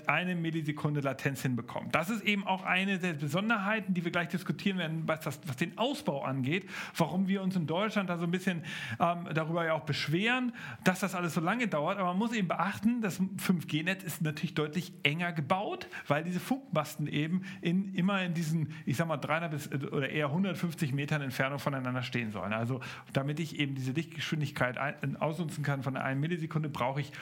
eine 0.06 0.34
Millisekunde 0.34 1.00
Latenz 1.00 1.42
hinbekommt. 1.42 1.94
Das 1.94 2.10
ist 2.10 2.22
eben 2.24 2.46
auch 2.46 2.64
eine 2.64 2.98
der 2.98 3.14
Besonderheiten, 3.14 3.94
die 3.94 4.04
wir 4.04 4.12
gleich 4.12 4.28
diskutieren 4.28 4.78
werden, 4.78 5.02
was, 5.06 5.20
das, 5.20 5.40
was 5.46 5.56
den 5.56 5.76
Ausbau 5.78 6.22
angeht, 6.22 6.68
warum 6.96 7.28
wir 7.28 7.42
uns 7.42 7.56
in 7.56 7.66
Deutschland 7.66 8.10
da 8.10 8.18
so 8.18 8.24
ein 8.24 8.30
bisschen 8.30 8.64
ähm, 9.00 9.28
darüber 9.34 9.64
ja 9.64 9.74
auch 9.74 9.84
beschweren, 9.84 10.52
dass 10.84 11.00
das 11.00 11.14
alles 11.14 11.34
so 11.34 11.40
lange 11.40 11.68
dauert. 11.68 11.98
Aber 11.98 12.08
man 12.08 12.18
muss 12.18 12.32
eben 12.32 12.48
beachten, 12.48 13.00
das 13.00 13.20
5G-Netz 13.20 14.02
ist 14.02 14.22
natürlich 14.22 14.54
deutlich 14.54 14.92
enger 15.02 15.32
gebaut, 15.32 15.88
weil 16.08 16.24
diese 16.24 16.40
Funkmasten 16.40 17.06
eben 17.06 17.42
in, 17.60 17.94
immer 17.94 18.22
in 18.22 18.34
diesen, 18.34 18.74
ich 18.86 18.96
sag 18.96 19.08
mal, 19.08 19.16
300 19.16 19.50
bis 19.50 19.72
oder 19.92 20.08
eher 20.08 20.26
150 20.26 20.92
Metern 20.92 21.22
Entfernung 21.22 21.58
voneinander 21.58 22.02
stehen 22.02 22.30
sollen. 22.30 22.52
Also 22.52 22.80
damit 23.12 23.40
ich 23.40 23.58
eben 23.58 23.74
diese 23.74 23.92
Lichtgeschwindigkeit 23.92 24.78
ausnutzen 25.20 25.62
kann 25.64 25.82
von 25.82 25.96
einem 25.96 26.20
Millisekunde, 26.20 26.31
Millisekunde 26.32 26.70
brauche 26.70 27.00
ich 27.00 27.12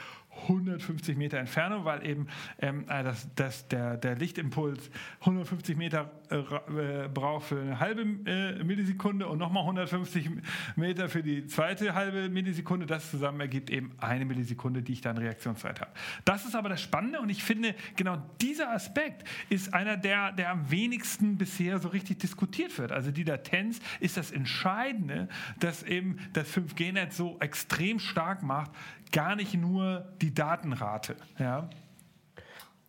150 0.43 1.17
Meter 1.17 1.39
Entfernung, 1.39 1.85
weil 1.85 2.07
eben 2.07 2.29
ähm, 2.61 2.85
äh, 2.89 3.03
das, 3.03 3.29
das, 3.35 3.69
der, 3.69 3.97
der 3.97 4.17
Lichtimpuls 4.17 4.91
150 5.21 5.77
Meter 5.77 6.11
äh, 6.31 6.37
äh, 6.37 7.09
braucht 7.09 7.47
für 7.47 7.61
eine 7.61 7.81
halbe 7.81 8.03
äh, 8.03 8.63
Millisekunde 8.63 9.27
und 9.27 9.39
nochmal 9.39 9.63
150 9.63 10.31
Meter 10.77 11.09
für 11.09 11.23
die 11.23 11.47
zweite 11.47 11.95
halbe 11.95 12.29
Millisekunde. 12.29 12.87
Das 12.87 13.11
zusammen 13.11 13.41
ergibt 13.41 13.71
eben 13.71 13.93
eine 13.99 14.25
Millisekunde, 14.25 14.83
die 14.83 14.93
ich 14.93 15.01
dann 15.01 15.19
Reaktionszeit 15.19 15.81
habe. 15.81 15.91
Das 16.25 16.47
ist 16.47 16.55
aber 16.55 16.69
das 16.69 16.81
Spannende 16.81 17.21
und 17.21 17.29
ich 17.29 17.43
finde, 17.43 17.75
genau 17.97 18.23
dieser 18.41 18.71
Aspekt 18.71 19.29
ist 19.49 19.75
einer, 19.75 19.97
der, 19.97 20.33
der 20.33 20.51
am 20.51 20.71
wenigsten 20.71 21.37
bisher 21.37 21.79
so 21.79 21.89
richtig 21.89 22.19
diskutiert 22.19 22.79
wird. 22.79 22.93
Also 22.93 23.11
die 23.11 23.25
Latenz 23.25 23.81
ist 23.99 24.17
das 24.17 24.31
Entscheidende, 24.31 25.29
dass 25.59 25.83
eben 25.83 26.19
das 26.33 26.49
5G-Netz 26.57 27.17
so 27.17 27.37
extrem 27.41 27.99
stark 27.99 28.43
macht, 28.43 28.71
gar 29.13 29.37
nicht 29.37 29.55
nur 29.55 30.13
die 30.21 30.35
Datenrate. 30.35 31.17
Ja? 31.39 31.69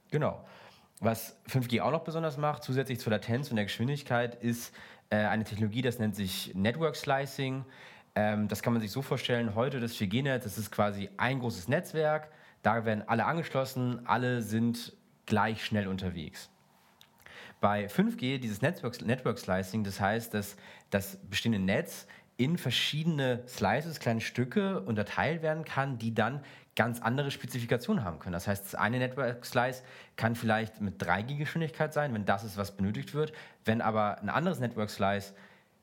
Genau. 0.10 0.46
Was 1.00 1.36
5G 1.50 1.82
auch 1.82 1.92
noch 1.92 2.04
besonders 2.04 2.38
macht, 2.38 2.64
zusätzlich 2.64 3.00
zur 3.00 3.12
Latenz 3.12 3.50
und 3.50 3.56
der 3.56 3.66
Geschwindigkeit, 3.66 4.36
ist 4.36 4.74
äh, 5.10 5.16
eine 5.16 5.44
Technologie, 5.44 5.82
das 5.82 5.98
nennt 5.98 6.16
sich 6.16 6.54
Network 6.54 6.96
Slicing. 6.96 7.66
Ähm, 8.14 8.48
das 8.48 8.62
kann 8.62 8.74
man 8.74 8.82
sich 8.82 8.92
so 8.92 9.02
vorstellen, 9.02 9.56
heute 9.56 9.80
das 9.80 9.96
4G-Netz, 9.96 10.44
das 10.44 10.58
ist 10.58 10.72
quasi 10.72 11.10
ein 11.18 11.40
großes 11.40 11.68
Netzwerk, 11.70 12.30
da 12.62 12.86
werden 12.86 13.04
alle 13.08 13.26
angeschlossen, 13.26 14.06
alle 14.06 14.42
sind 14.42 14.94
gleich 15.26 15.66
schnell 15.66 15.88
unterwegs. 15.88 16.50
bei 17.62 17.86
5G 17.86 18.40
dieses 18.40 18.62
Network, 18.62 19.02
Network 19.02 19.38
Slicing, 19.38 19.84
das 19.84 20.00
heißt, 20.00 20.34
dass 20.34 20.56
das 20.90 21.18
bestehende 21.30 21.60
Netz 21.60 22.08
in 22.38 22.58
verschiedene 22.58 23.44
Slices, 23.48 24.00
kleine 24.00 24.22
Stücke 24.22 24.82
unterteilt 24.82 25.42
werden 25.42 25.66
kann, 25.66 25.98
die 25.98 26.14
dann 26.14 26.42
ganz 26.76 27.02
andere 27.02 27.32
Spezifikationen 27.32 28.04
haben 28.04 28.20
können. 28.20 28.34
Das 28.34 28.48
heißt, 28.48 28.66
das 28.66 28.76
eine 28.76 28.98
Network 28.98 29.46
Slice 29.46 29.84
kann 30.16 30.36
vielleicht 30.36 30.82
mit 30.82 31.02
3G 31.04 31.38
Geschwindigkeit 31.38 31.94
sein, 31.94 32.14
wenn 32.14 32.26
das 32.26 32.44
ist, 32.44 32.58
was 32.58 32.76
benötigt 32.76 33.14
wird. 33.14 33.34
Wenn 33.66 33.82
aber 33.82 34.20
ein 34.22 34.30
anderes 34.30 34.60
Network 34.60 34.90
Slice 34.90 35.34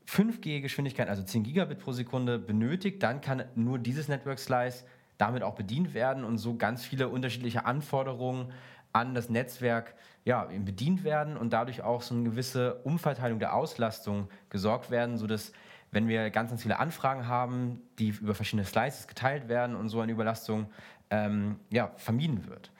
5G 0.09 0.61
Geschwindigkeit, 0.62 1.09
also 1.09 1.23
10 1.23 1.43
Gigabit 1.43 1.81
pro 1.81 1.93
Sekunde 1.93 2.38
benötigt, 2.38 3.02
dann 3.02 3.21
kann 3.21 3.45
nur 3.55 3.78
dieses 3.78 4.09
Network 4.09 4.38
Slice 4.38 4.85
damit 5.19 5.43
auch 5.43 5.55
bedient 5.55 5.93
werden 5.93 6.25
und 6.25 6.38
so 6.38 6.57
ganz 6.57 6.85
viele 6.85 7.09
unterschiedliche 7.09 7.67
Anforderungen 7.67 8.52
an 8.93 9.14
das 9.14 9.28
Netzwerk 9.28 9.95
ja, 10.25 10.45
bedient 10.45 11.05
werden 11.05 11.37
und 11.37 11.52
dadurch 11.52 11.83
auch 11.83 12.02
so 12.02 12.14
eine 12.14 12.25
gewisse 12.25 12.76
Umverteilung 12.85 13.38
der 13.38 13.55
Auslastung 13.55 14.28
gesorgt 14.49 14.90
werden, 14.90 15.19
sodass 15.19 15.52
wenn 15.90 16.09
wir 16.09 16.30
ganz, 16.30 16.50
ganz 16.50 16.62
viele 16.62 16.78
Anfragen 16.78 17.26
haben, 17.26 17.80
die 17.99 18.09
über 18.09 18.35
verschiedene 18.35 18.64
Slices 18.64 19.07
geteilt 19.07 19.49
werden 19.49 19.76
und 19.76 19.88
so 19.88 20.00
eine 20.00 20.12
Überlastung 20.12 20.66
ähm, 21.11 21.57
ja, 21.71 21.92
vermieden 21.97 22.47
wird. 22.47 22.71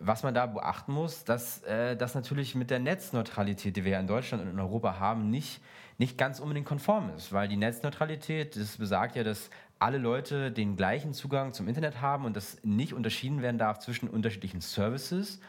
Was 0.00 0.22
man 0.22 0.32
da 0.32 0.46
beachten 0.46 0.92
muss, 0.92 1.24
dass 1.24 1.62
äh, 1.64 1.96
das 1.96 2.14
natürlich 2.14 2.54
mit 2.54 2.70
der 2.70 2.78
Netzneutralität, 2.78 3.76
die 3.76 3.84
wir 3.84 3.92
ja 3.92 4.00
in 4.00 4.06
Deutschland 4.06 4.42
und 4.42 4.50
in 4.50 4.58
Europa 4.58 4.98
haben, 4.98 5.28
nicht, 5.30 5.60
nicht 5.98 6.16
ganz 6.16 6.40
unbedingt 6.40 6.66
konform 6.66 7.10
ist, 7.16 7.32
weil 7.32 7.48
die 7.48 7.56
Netzneutralität, 7.56 8.56
das 8.56 8.78
besagt 8.78 9.16
ja, 9.16 9.24
dass 9.24 9.50
alle 9.78 9.98
Leute 9.98 10.50
den 10.50 10.76
gleichen 10.76 11.12
Zugang 11.12 11.52
zum 11.52 11.68
Internet 11.68 12.00
haben 12.00 12.24
und 12.24 12.36
das 12.36 12.58
nicht 12.62 12.94
unterschieden 12.94 13.42
werden 13.42 13.58
darf 13.58 13.80
zwischen 13.80 14.08
unterschiedlichen 14.08 14.60
Services. 14.60 15.40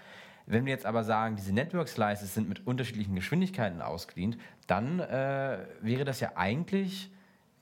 Wenn 0.46 0.66
wir 0.66 0.74
jetzt 0.74 0.86
aber 0.86 1.04
sagen, 1.04 1.36
diese 1.36 1.54
Network 1.54 1.88
Slices 1.88 2.34
sind 2.34 2.50
mit 2.50 2.68
unterschiedlichen 2.68 3.16
Geschwindigkeiten 3.16 3.82
ausgedient, 3.82 4.38
dann 4.68 5.00
äh, 5.00 5.60
wäre 5.82 6.04
das 6.04 6.20
ja 6.20 6.32
eigentlich 6.36 7.10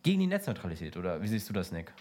gegen 0.04 0.20
die 0.20 0.28
Netzneutralität, 0.28 0.98
oder 0.98 1.22
wie 1.22 1.28
siehst 1.28 1.48
du 1.50 1.54
das, 1.54 1.72
Nick? 1.72 1.94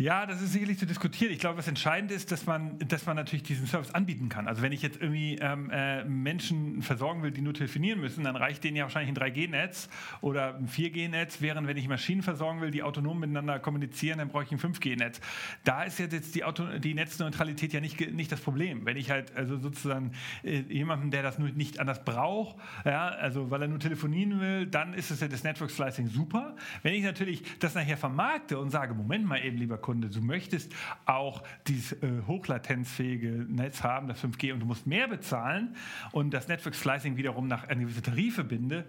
Ja, 0.00 0.24
das 0.24 0.40
ist 0.40 0.54
sicherlich 0.54 0.78
zu 0.78 0.86
diskutieren. 0.86 1.30
Ich 1.30 1.40
glaube, 1.40 1.58
was 1.58 1.68
entscheidend 1.68 2.10
ist, 2.10 2.32
dass 2.32 2.46
man, 2.46 2.78
dass 2.88 3.04
man 3.04 3.16
natürlich 3.16 3.42
diesen 3.42 3.66
Service 3.66 3.90
anbieten 3.90 4.30
kann. 4.30 4.48
Also 4.48 4.62
wenn 4.62 4.72
ich 4.72 4.80
jetzt 4.80 4.98
irgendwie 4.98 5.36
ähm, 5.42 5.68
äh, 5.70 6.04
Menschen 6.04 6.80
versorgen 6.80 7.22
will, 7.22 7.32
die 7.32 7.42
nur 7.42 7.52
telefonieren 7.52 8.00
müssen, 8.00 8.24
dann 8.24 8.34
reicht 8.34 8.64
denen 8.64 8.78
ja 8.78 8.84
wahrscheinlich 8.84 9.14
ein 9.14 9.22
3G-Netz 9.22 9.90
oder 10.22 10.56
ein 10.56 10.68
4G-Netz, 10.68 11.42
während 11.42 11.68
wenn 11.68 11.76
ich 11.76 11.86
Maschinen 11.86 12.22
versorgen 12.22 12.62
will, 12.62 12.70
die 12.70 12.82
autonom 12.82 13.20
miteinander 13.20 13.58
kommunizieren, 13.58 14.20
dann 14.20 14.28
brauche 14.28 14.44
ich 14.44 14.52
ein 14.52 14.58
5G-Netz. 14.58 15.20
Da 15.64 15.82
ist 15.82 15.98
jetzt 15.98 16.34
die, 16.34 16.44
Auto 16.44 16.78
die 16.78 16.94
Netzneutralität 16.94 17.74
ja 17.74 17.82
nicht, 17.82 18.00
nicht 18.00 18.32
das 18.32 18.40
Problem. 18.40 18.86
Wenn 18.86 18.96
ich 18.96 19.10
halt 19.10 19.36
also 19.36 19.58
sozusagen 19.58 20.12
äh, 20.42 20.60
jemanden, 20.60 21.10
der 21.10 21.22
das 21.22 21.38
nur 21.38 21.50
nicht 21.50 21.78
anders 21.78 22.02
braucht, 22.06 22.56
ja, 22.86 23.08
also 23.08 23.50
weil 23.50 23.60
er 23.60 23.68
nur 23.68 23.80
telefonieren 23.80 24.40
will, 24.40 24.64
dann 24.64 24.94
ist 24.94 25.10
es 25.10 25.20
ja 25.20 25.28
das 25.28 25.44
Network 25.44 25.70
Slicing 25.70 26.08
super. 26.08 26.56
Wenn 26.82 26.94
ich 26.94 27.02
natürlich 27.02 27.42
das 27.58 27.74
nachher 27.74 27.98
vermarkte 27.98 28.58
und 28.58 28.70
sage, 28.70 28.94
Moment 28.94 29.26
mal 29.26 29.44
eben, 29.44 29.58
lieber 29.58 29.76
Kunde, 29.76 29.89
Kunde. 29.90 30.08
Du 30.08 30.20
möchtest 30.20 30.72
auch 31.04 31.42
dieses 31.66 31.94
äh, 31.94 32.22
hochlatenzfähige 32.28 33.44
Netz 33.48 33.82
haben, 33.82 34.06
das 34.06 34.22
5G, 34.22 34.52
und 34.52 34.60
du 34.60 34.66
musst 34.66 34.86
mehr 34.86 35.08
bezahlen 35.08 35.74
und 36.12 36.32
das 36.32 36.46
Network 36.46 36.76
Slicing 36.76 37.16
wiederum 37.16 37.48
nach 37.48 37.66
einer 37.66 37.80
gewissen 37.80 38.04
Tarife 38.04 38.44
binde 38.44 38.84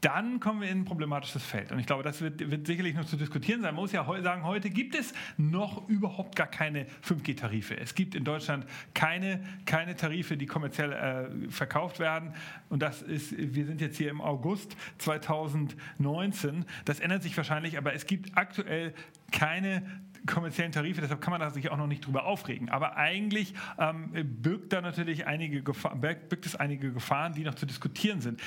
dann 0.00 0.38
kommen 0.38 0.60
wir 0.60 0.68
in 0.68 0.80
ein 0.80 0.84
problematisches 0.84 1.42
Feld. 1.42 1.72
Und 1.72 1.78
ich 1.80 1.86
glaube, 1.86 2.02
das 2.02 2.20
wird, 2.20 2.50
wird, 2.50 2.66
sicherlich 2.66 2.94
noch 2.94 3.04
zu 3.04 3.16
diskutieren 3.16 3.62
sein. 3.62 3.74
Man 3.74 3.82
muss 3.82 3.92
ja 3.92 4.04
sagen, 4.22 4.44
heute 4.44 4.70
gibt 4.70 4.94
es 4.94 5.12
noch 5.36 5.88
überhaupt 5.88 6.36
gar 6.36 6.46
keine 6.46 6.86
5G-Tarife. 7.04 7.76
Es 7.76 7.94
gibt 7.94 8.14
in 8.14 8.24
Deutschland 8.24 8.64
keine, 8.94 9.42
keine 9.66 9.96
Tarife, 9.96 10.36
die 10.36 10.46
kommerziell 10.46 10.92
äh, 10.92 11.50
verkauft 11.50 11.98
werden. 11.98 12.32
Und 12.68 12.80
das 12.80 13.02
ist, 13.02 13.34
wir 13.36 13.66
sind 13.66 13.80
jetzt 13.80 13.96
hier 13.96 14.10
im 14.10 14.20
August 14.20 14.76
2019. 14.98 16.64
Das 16.84 17.00
ändert 17.00 17.24
sich 17.24 17.36
wahrscheinlich, 17.36 17.76
aber 17.76 17.92
es 17.92 18.06
gibt 18.06 18.36
aktuell 18.36 18.94
keine 19.32 19.82
kommerziellen 20.26 20.72
Tarife, 20.72 21.00
deshalb 21.00 21.20
kann 21.20 21.30
man 21.30 21.40
da 21.40 21.50
sich 21.50 21.70
auch 21.70 21.76
noch 21.76 21.86
nicht 21.86 22.06
drüber 22.06 22.24
aufregen. 22.24 22.68
Aber 22.68 22.96
eigentlich 22.96 23.54
ähm, 23.78 24.10
birgt 24.42 24.72
da 24.72 24.80
natürlich 24.80 25.26
einige 25.26 25.62
Gefahren, 25.62 26.00
birgt 26.00 26.46
es 26.46 26.56
einige 26.56 26.92
Gefahren, 26.92 27.34
die 27.34 27.44
noch 27.44 27.54
zu 27.54 27.66
diskutieren 27.66 28.20
sind. 28.20 28.40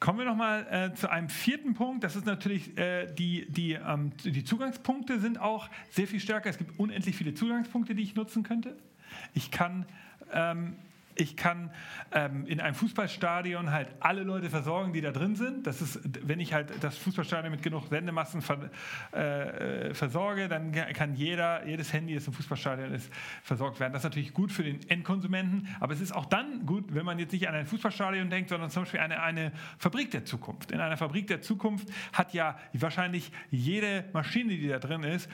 Kommen 0.00 0.18
wir 0.18 0.24
nochmal 0.24 0.66
äh, 0.70 0.94
zu 0.94 1.10
einem 1.10 1.28
vierten 1.28 1.74
Punkt. 1.74 2.04
Das 2.04 2.16
ist 2.16 2.26
natürlich 2.26 2.76
äh, 2.78 3.06
die, 3.12 3.46
die, 3.48 3.72
ähm, 3.72 4.12
die 4.24 4.44
Zugangspunkte 4.44 5.20
sind 5.20 5.40
auch 5.40 5.68
sehr 5.90 6.06
viel 6.06 6.20
stärker. 6.20 6.50
Es 6.50 6.58
gibt 6.58 6.78
unendlich 6.78 7.16
viele 7.16 7.34
Zugangspunkte, 7.34 7.94
die 7.94 8.02
ich 8.02 8.14
nutzen 8.14 8.42
könnte. 8.42 8.76
Ich 9.34 9.50
kann 9.50 9.86
ähm, 10.32 10.76
ich 11.14 11.36
kann 11.36 11.70
ähm, 12.12 12.46
in 12.46 12.60
einem 12.60 12.74
Fußballstadion 12.74 13.70
halt 13.70 13.88
alle 14.00 14.22
Leute 14.22 14.50
versorgen, 14.50 14.92
die 14.92 15.00
da 15.00 15.10
drin 15.10 15.36
sind. 15.36 15.66
Das 15.66 15.82
ist, 15.82 16.00
wenn 16.26 16.40
ich 16.40 16.52
halt 16.52 16.72
das 16.80 16.96
Fußballstadion 16.98 17.50
mit 17.50 17.62
genug 17.62 17.88
Sendemassen 17.88 18.42
ver, 18.42 18.70
äh, 19.14 19.90
äh 19.90 19.94
versorge, 19.94 20.48
dann 20.48 20.72
kann 20.72 21.14
jeder, 21.14 21.66
jedes 21.66 21.92
Handy, 21.92 22.14
das 22.14 22.26
im 22.26 22.32
Fußballstadion 22.32 22.92
ist, 22.92 23.12
versorgt 23.42 23.80
werden. 23.80 23.92
Das 23.92 24.00
ist 24.00 24.04
natürlich 24.04 24.32
gut 24.32 24.52
für 24.52 24.62
den 24.62 24.88
Endkonsumenten, 24.88 25.68
aber 25.80 25.92
es 25.92 26.00
ist 26.00 26.12
auch 26.12 26.26
dann 26.26 26.66
gut, 26.66 26.94
wenn 26.94 27.04
man 27.04 27.18
jetzt 27.18 27.32
nicht 27.32 27.48
an 27.48 27.54
ein 27.54 27.66
Fußballstadion 27.66 28.30
denkt, 28.30 28.50
sondern 28.50 28.70
zum 28.70 28.82
Beispiel 28.82 29.00
eine, 29.00 29.22
eine 29.22 29.52
Fabrik 29.78 30.10
der 30.10 30.24
Zukunft. 30.24 30.70
In 30.70 30.80
einer 30.80 30.96
Fabrik 30.96 31.26
der 31.26 31.40
Zukunft 31.40 31.88
hat 32.12 32.34
ja 32.34 32.58
wahrscheinlich 32.72 33.32
jede 33.50 34.04
Maschine, 34.12 34.50
die 34.50 34.68
da 34.68 34.78
drin 34.78 35.02
ist, 35.04 35.28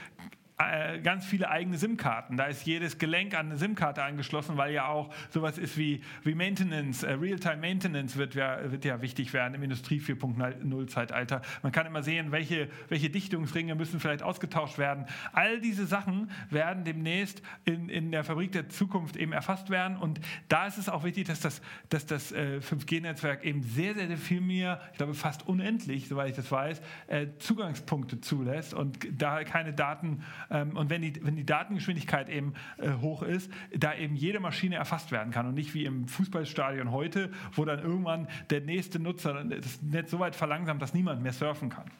äh, 0.58 0.98
ganz 1.00 1.24
viele 1.24 1.50
eigene 1.50 1.78
SIM-Karten. 1.78 2.36
Da 2.36 2.46
ist 2.46 2.66
jedes 2.66 2.98
Gelenk 2.98 3.34
an 3.34 3.46
eine 3.46 3.56
SIM-Karte 3.56 4.02
angeschlossen, 4.02 4.56
weil 4.56 4.72
ja 4.72 4.88
auch 4.88 5.14
sowas 5.30 5.56
ist 5.56 5.78
wie, 5.78 6.02
wie 6.24 6.34
Maintenance, 6.34 7.04
äh, 7.04 7.12
Real-Time 7.12 7.58
Maintenance 7.58 8.16
wird 8.16 8.34
ja, 8.34 8.58
wird 8.70 8.84
ja 8.84 9.00
wichtig 9.00 9.32
werden 9.32 9.54
im 9.54 9.62
Industrie 9.62 10.00
4.0-Zeitalter. 10.00 11.42
Man 11.62 11.70
kann 11.70 11.86
immer 11.86 12.02
sehen, 12.02 12.32
welche, 12.32 12.68
welche 12.88 13.08
Dichtungsringe 13.08 13.76
müssen 13.76 14.00
vielleicht 14.00 14.24
ausgetauscht 14.24 14.78
werden. 14.78 15.06
All 15.32 15.60
diese 15.60 15.86
Sachen 15.86 16.30
werden 16.50 16.84
demnächst 16.84 17.40
in, 17.64 17.88
in 17.88 18.10
der 18.10 18.24
Fabrik 18.24 18.50
der 18.50 18.68
Zukunft 18.68 19.16
eben 19.16 19.32
erfasst 19.32 19.70
werden. 19.70 19.96
Und 19.96 20.20
da 20.48 20.66
ist 20.66 20.78
es 20.78 20.88
auch 20.88 21.04
wichtig, 21.04 21.28
dass 21.28 21.38
das, 21.38 21.62
dass 21.88 22.04
das 22.06 22.32
äh, 22.32 22.58
5G-Netzwerk 22.58 23.44
eben 23.44 23.62
sehr, 23.62 23.94
sehr, 23.94 24.08
sehr 24.08 24.18
viel 24.18 24.40
mehr, 24.40 24.80
ich 24.90 24.98
glaube 24.98 25.14
fast 25.14 25.46
unendlich, 25.46 26.08
soweit 26.08 26.30
ich 26.30 26.36
das 26.36 26.50
weiß, 26.50 26.82
äh, 27.06 27.28
Zugangspunkte 27.38 28.20
zulässt 28.20 28.74
und 28.74 29.06
da 29.16 29.44
keine 29.44 29.72
Daten 29.72 30.24
und 30.50 30.90
wenn 30.90 31.02
die, 31.02 31.24
wenn 31.24 31.36
die 31.36 31.44
Datengeschwindigkeit 31.44 32.28
eben 32.28 32.54
äh, 32.78 32.90
hoch 33.00 33.22
ist, 33.22 33.50
da 33.74 33.94
eben 33.94 34.16
jede 34.16 34.40
Maschine 34.40 34.76
erfasst 34.76 35.12
werden 35.12 35.32
kann 35.32 35.46
und 35.46 35.54
nicht 35.54 35.74
wie 35.74 35.84
im 35.84 36.08
Fußballstadion 36.08 36.90
heute, 36.90 37.30
wo 37.52 37.64
dann 37.64 37.80
irgendwann 37.80 38.28
der 38.50 38.60
nächste 38.60 38.98
Nutzer 38.98 39.44
das 39.44 39.82
Netz 39.82 40.10
so 40.10 40.18
weit 40.18 40.34
verlangsamt, 40.34 40.80
dass 40.80 40.94
niemand 40.94 41.22
mehr 41.22 41.32
surfen 41.32 41.68
kann. 41.68 41.90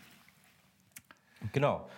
Genau. 1.52 1.88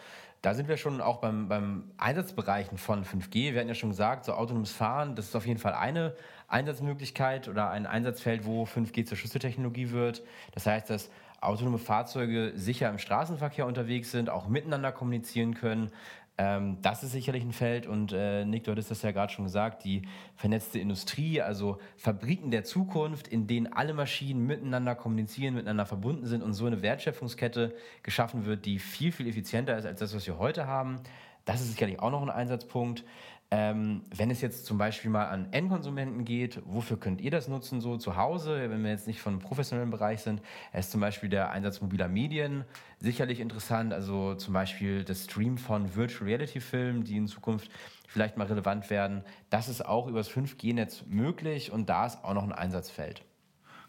Da 0.42 0.54
sind 0.54 0.68
wir 0.68 0.78
schon 0.78 1.02
auch 1.02 1.18
beim, 1.18 1.48
beim 1.48 1.84
Einsatzbereichen 1.98 2.78
von 2.78 3.04
5G. 3.04 3.52
Wir 3.52 3.60
hatten 3.60 3.68
ja 3.68 3.74
schon 3.74 3.90
gesagt, 3.90 4.24
so 4.24 4.32
autonomes 4.32 4.72
Fahren, 4.72 5.14
das 5.14 5.26
ist 5.26 5.36
auf 5.36 5.46
jeden 5.46 5.60
Fall 5.60 5.74
eine 5.74 6.14
Einsatzmöglichkeit 6.48 7.46
oder 7.46 7.68
ein 7.68 7.84
Einsatzfeld, 7.84 8.46
wo 8.46 8.64
5G 8.64 9.04
zur 9.04 9.18
Schlüsseltechnologie 9.18 9.90
wird. 9.90 10.22
Das 10.52 10.64
heißt, 10.64 10.88
dass 10.88 11.10
autonome 11.42 11.78
Fahrzeuge 11.78 12.52
sicher 12.54 12.88
im 12.88 12.98
Straßenverkehr 12.98 13.66
unterwegs 13.66 14.10
sind, 14.10 14.30
auch 14.30 14.48
miteinander 14.48 14.92
kommunizieren 14.92 15.54
können, 15.54 15.90
ähm, 16.38 16.78
das 16.80 17.02
ist 17.02 17.12
sicherlich 17.12 17.42
ein 17.44 17.52
Feld 17.52 17.86
und 17.86 18.12
äh, 18.12 18.44
Nick, 18.44 18.64
du 18.64 18.70
hattest 18.70 18.90
das 18.90 19.02
ja 19.02 19.10
gerade 19.10 19.32
schon 19.32 19.44
gesagt, 19.44 19.84
die 19.84 20.02
vernetzte 20.36 20.78
Industrie, 20.78 21.42
also 21.42 21.78
Fabriken 21.96 22.50
der 22.50 22.64
Zukunft, 22.64 23.28
in 23.28 23.46
denen 23.46 23.72
alle 23.72 23.92
Maschinen 23.92 24.46
miteinander 24.46 24.94
kommunizieren, 24.94 25.54
miteinander 25.54 25.86
verbunden 25.86 26.26
sind 26.26 26.42
und 26.42 26.54
so 26.54 26.66
eine 26.66 26.82
Wertschöpfungskette 26.82 27.74
geschaffen 28.02 28.46
wird, 28.46 28.64
die 28.64 28.78
viel, 28.78 29.12
viel 29.12 29.28
effizienter 29.28 29.76
ist 29.76 29.84
als 29.84 30.00
das, 30.00 30.14
was 30.14 30.26
wir 30.26 30.38
heute 30.38 30.66
haben. 30.66 31.00
Das 31.44 31.60
ist 31.60 31.72
sicherlich 31.72 31.98
auch 31.98 32.10
noch 32.10 32.22
ein 32.22 32.30
Einsatzpunkt. 32.30 33.04
Ähm, 33.52 34.02
wenn 34.14 34.30
es 34.30 34.40
jetzt 34.40 34.64
zum 34.64 34.78
Beispiel 34.78 35.10
mal 35.10 35.26
an 35.26 35.48
Endkonsumenten 35.50 36.24
geht, 36.24 36.62
wofür 36.66 36.96
könnt 36.96 37.20
ihr 37.20 37.32
das 37.32 37.48
nutzen, 37.48 37.80
so 37.80 37.96
zu 37.96 38.16
Hause, 38.16 38.70
wenn 38.70 38.84
wir 38.84 38.90
jetzt 38.90 39.08
nicht 39.08 39.20
von 39.20 39.40
professionellen 39.40 39.90
Bereich 39.90 40.20
sind? 40.20 40.40
Ist 40.72 40.92
zum 40.92 41.00
Beispiel 41.00 41.28
der 41.28 41.50
Einsatz 41.50 41.80
mobiler 41.80 42.06
Medien 42.06 42.64
sicherlich 43.00 43.40
interessant, 43.40 43.92
also 43.92 44.36
zum 44.36 44.54
Beispiel 44.54 45.02
das 45.02 45.24
Stream 45.24 45.58
von 45.58 45.96
Virtual 45.96 46.28
Reality 46.28 46.60
Filmen, 46.60 47.02
die 47.02 47.16
in 47.16 47.26
Zukunft 47.26 47.72
vielleicht 48.06 48.36
mal 48.36 48.46
relevant 48.46 48.88
werden. 48.88 49.24
Das 49.50 49.68
ist 49.68 49.84
auch 49.84 50.06
übers 50.06 50.30
5G-Netz 50.30 51.06
möglich 51.08 51.72
und 51.72 51.88
da 51.88 52.06
ist 52.06 52.22
auch 52.22 52.34
noch 52.34 52.44
ein 52.44 52.52
Einsatzfeld. 52.52 53.24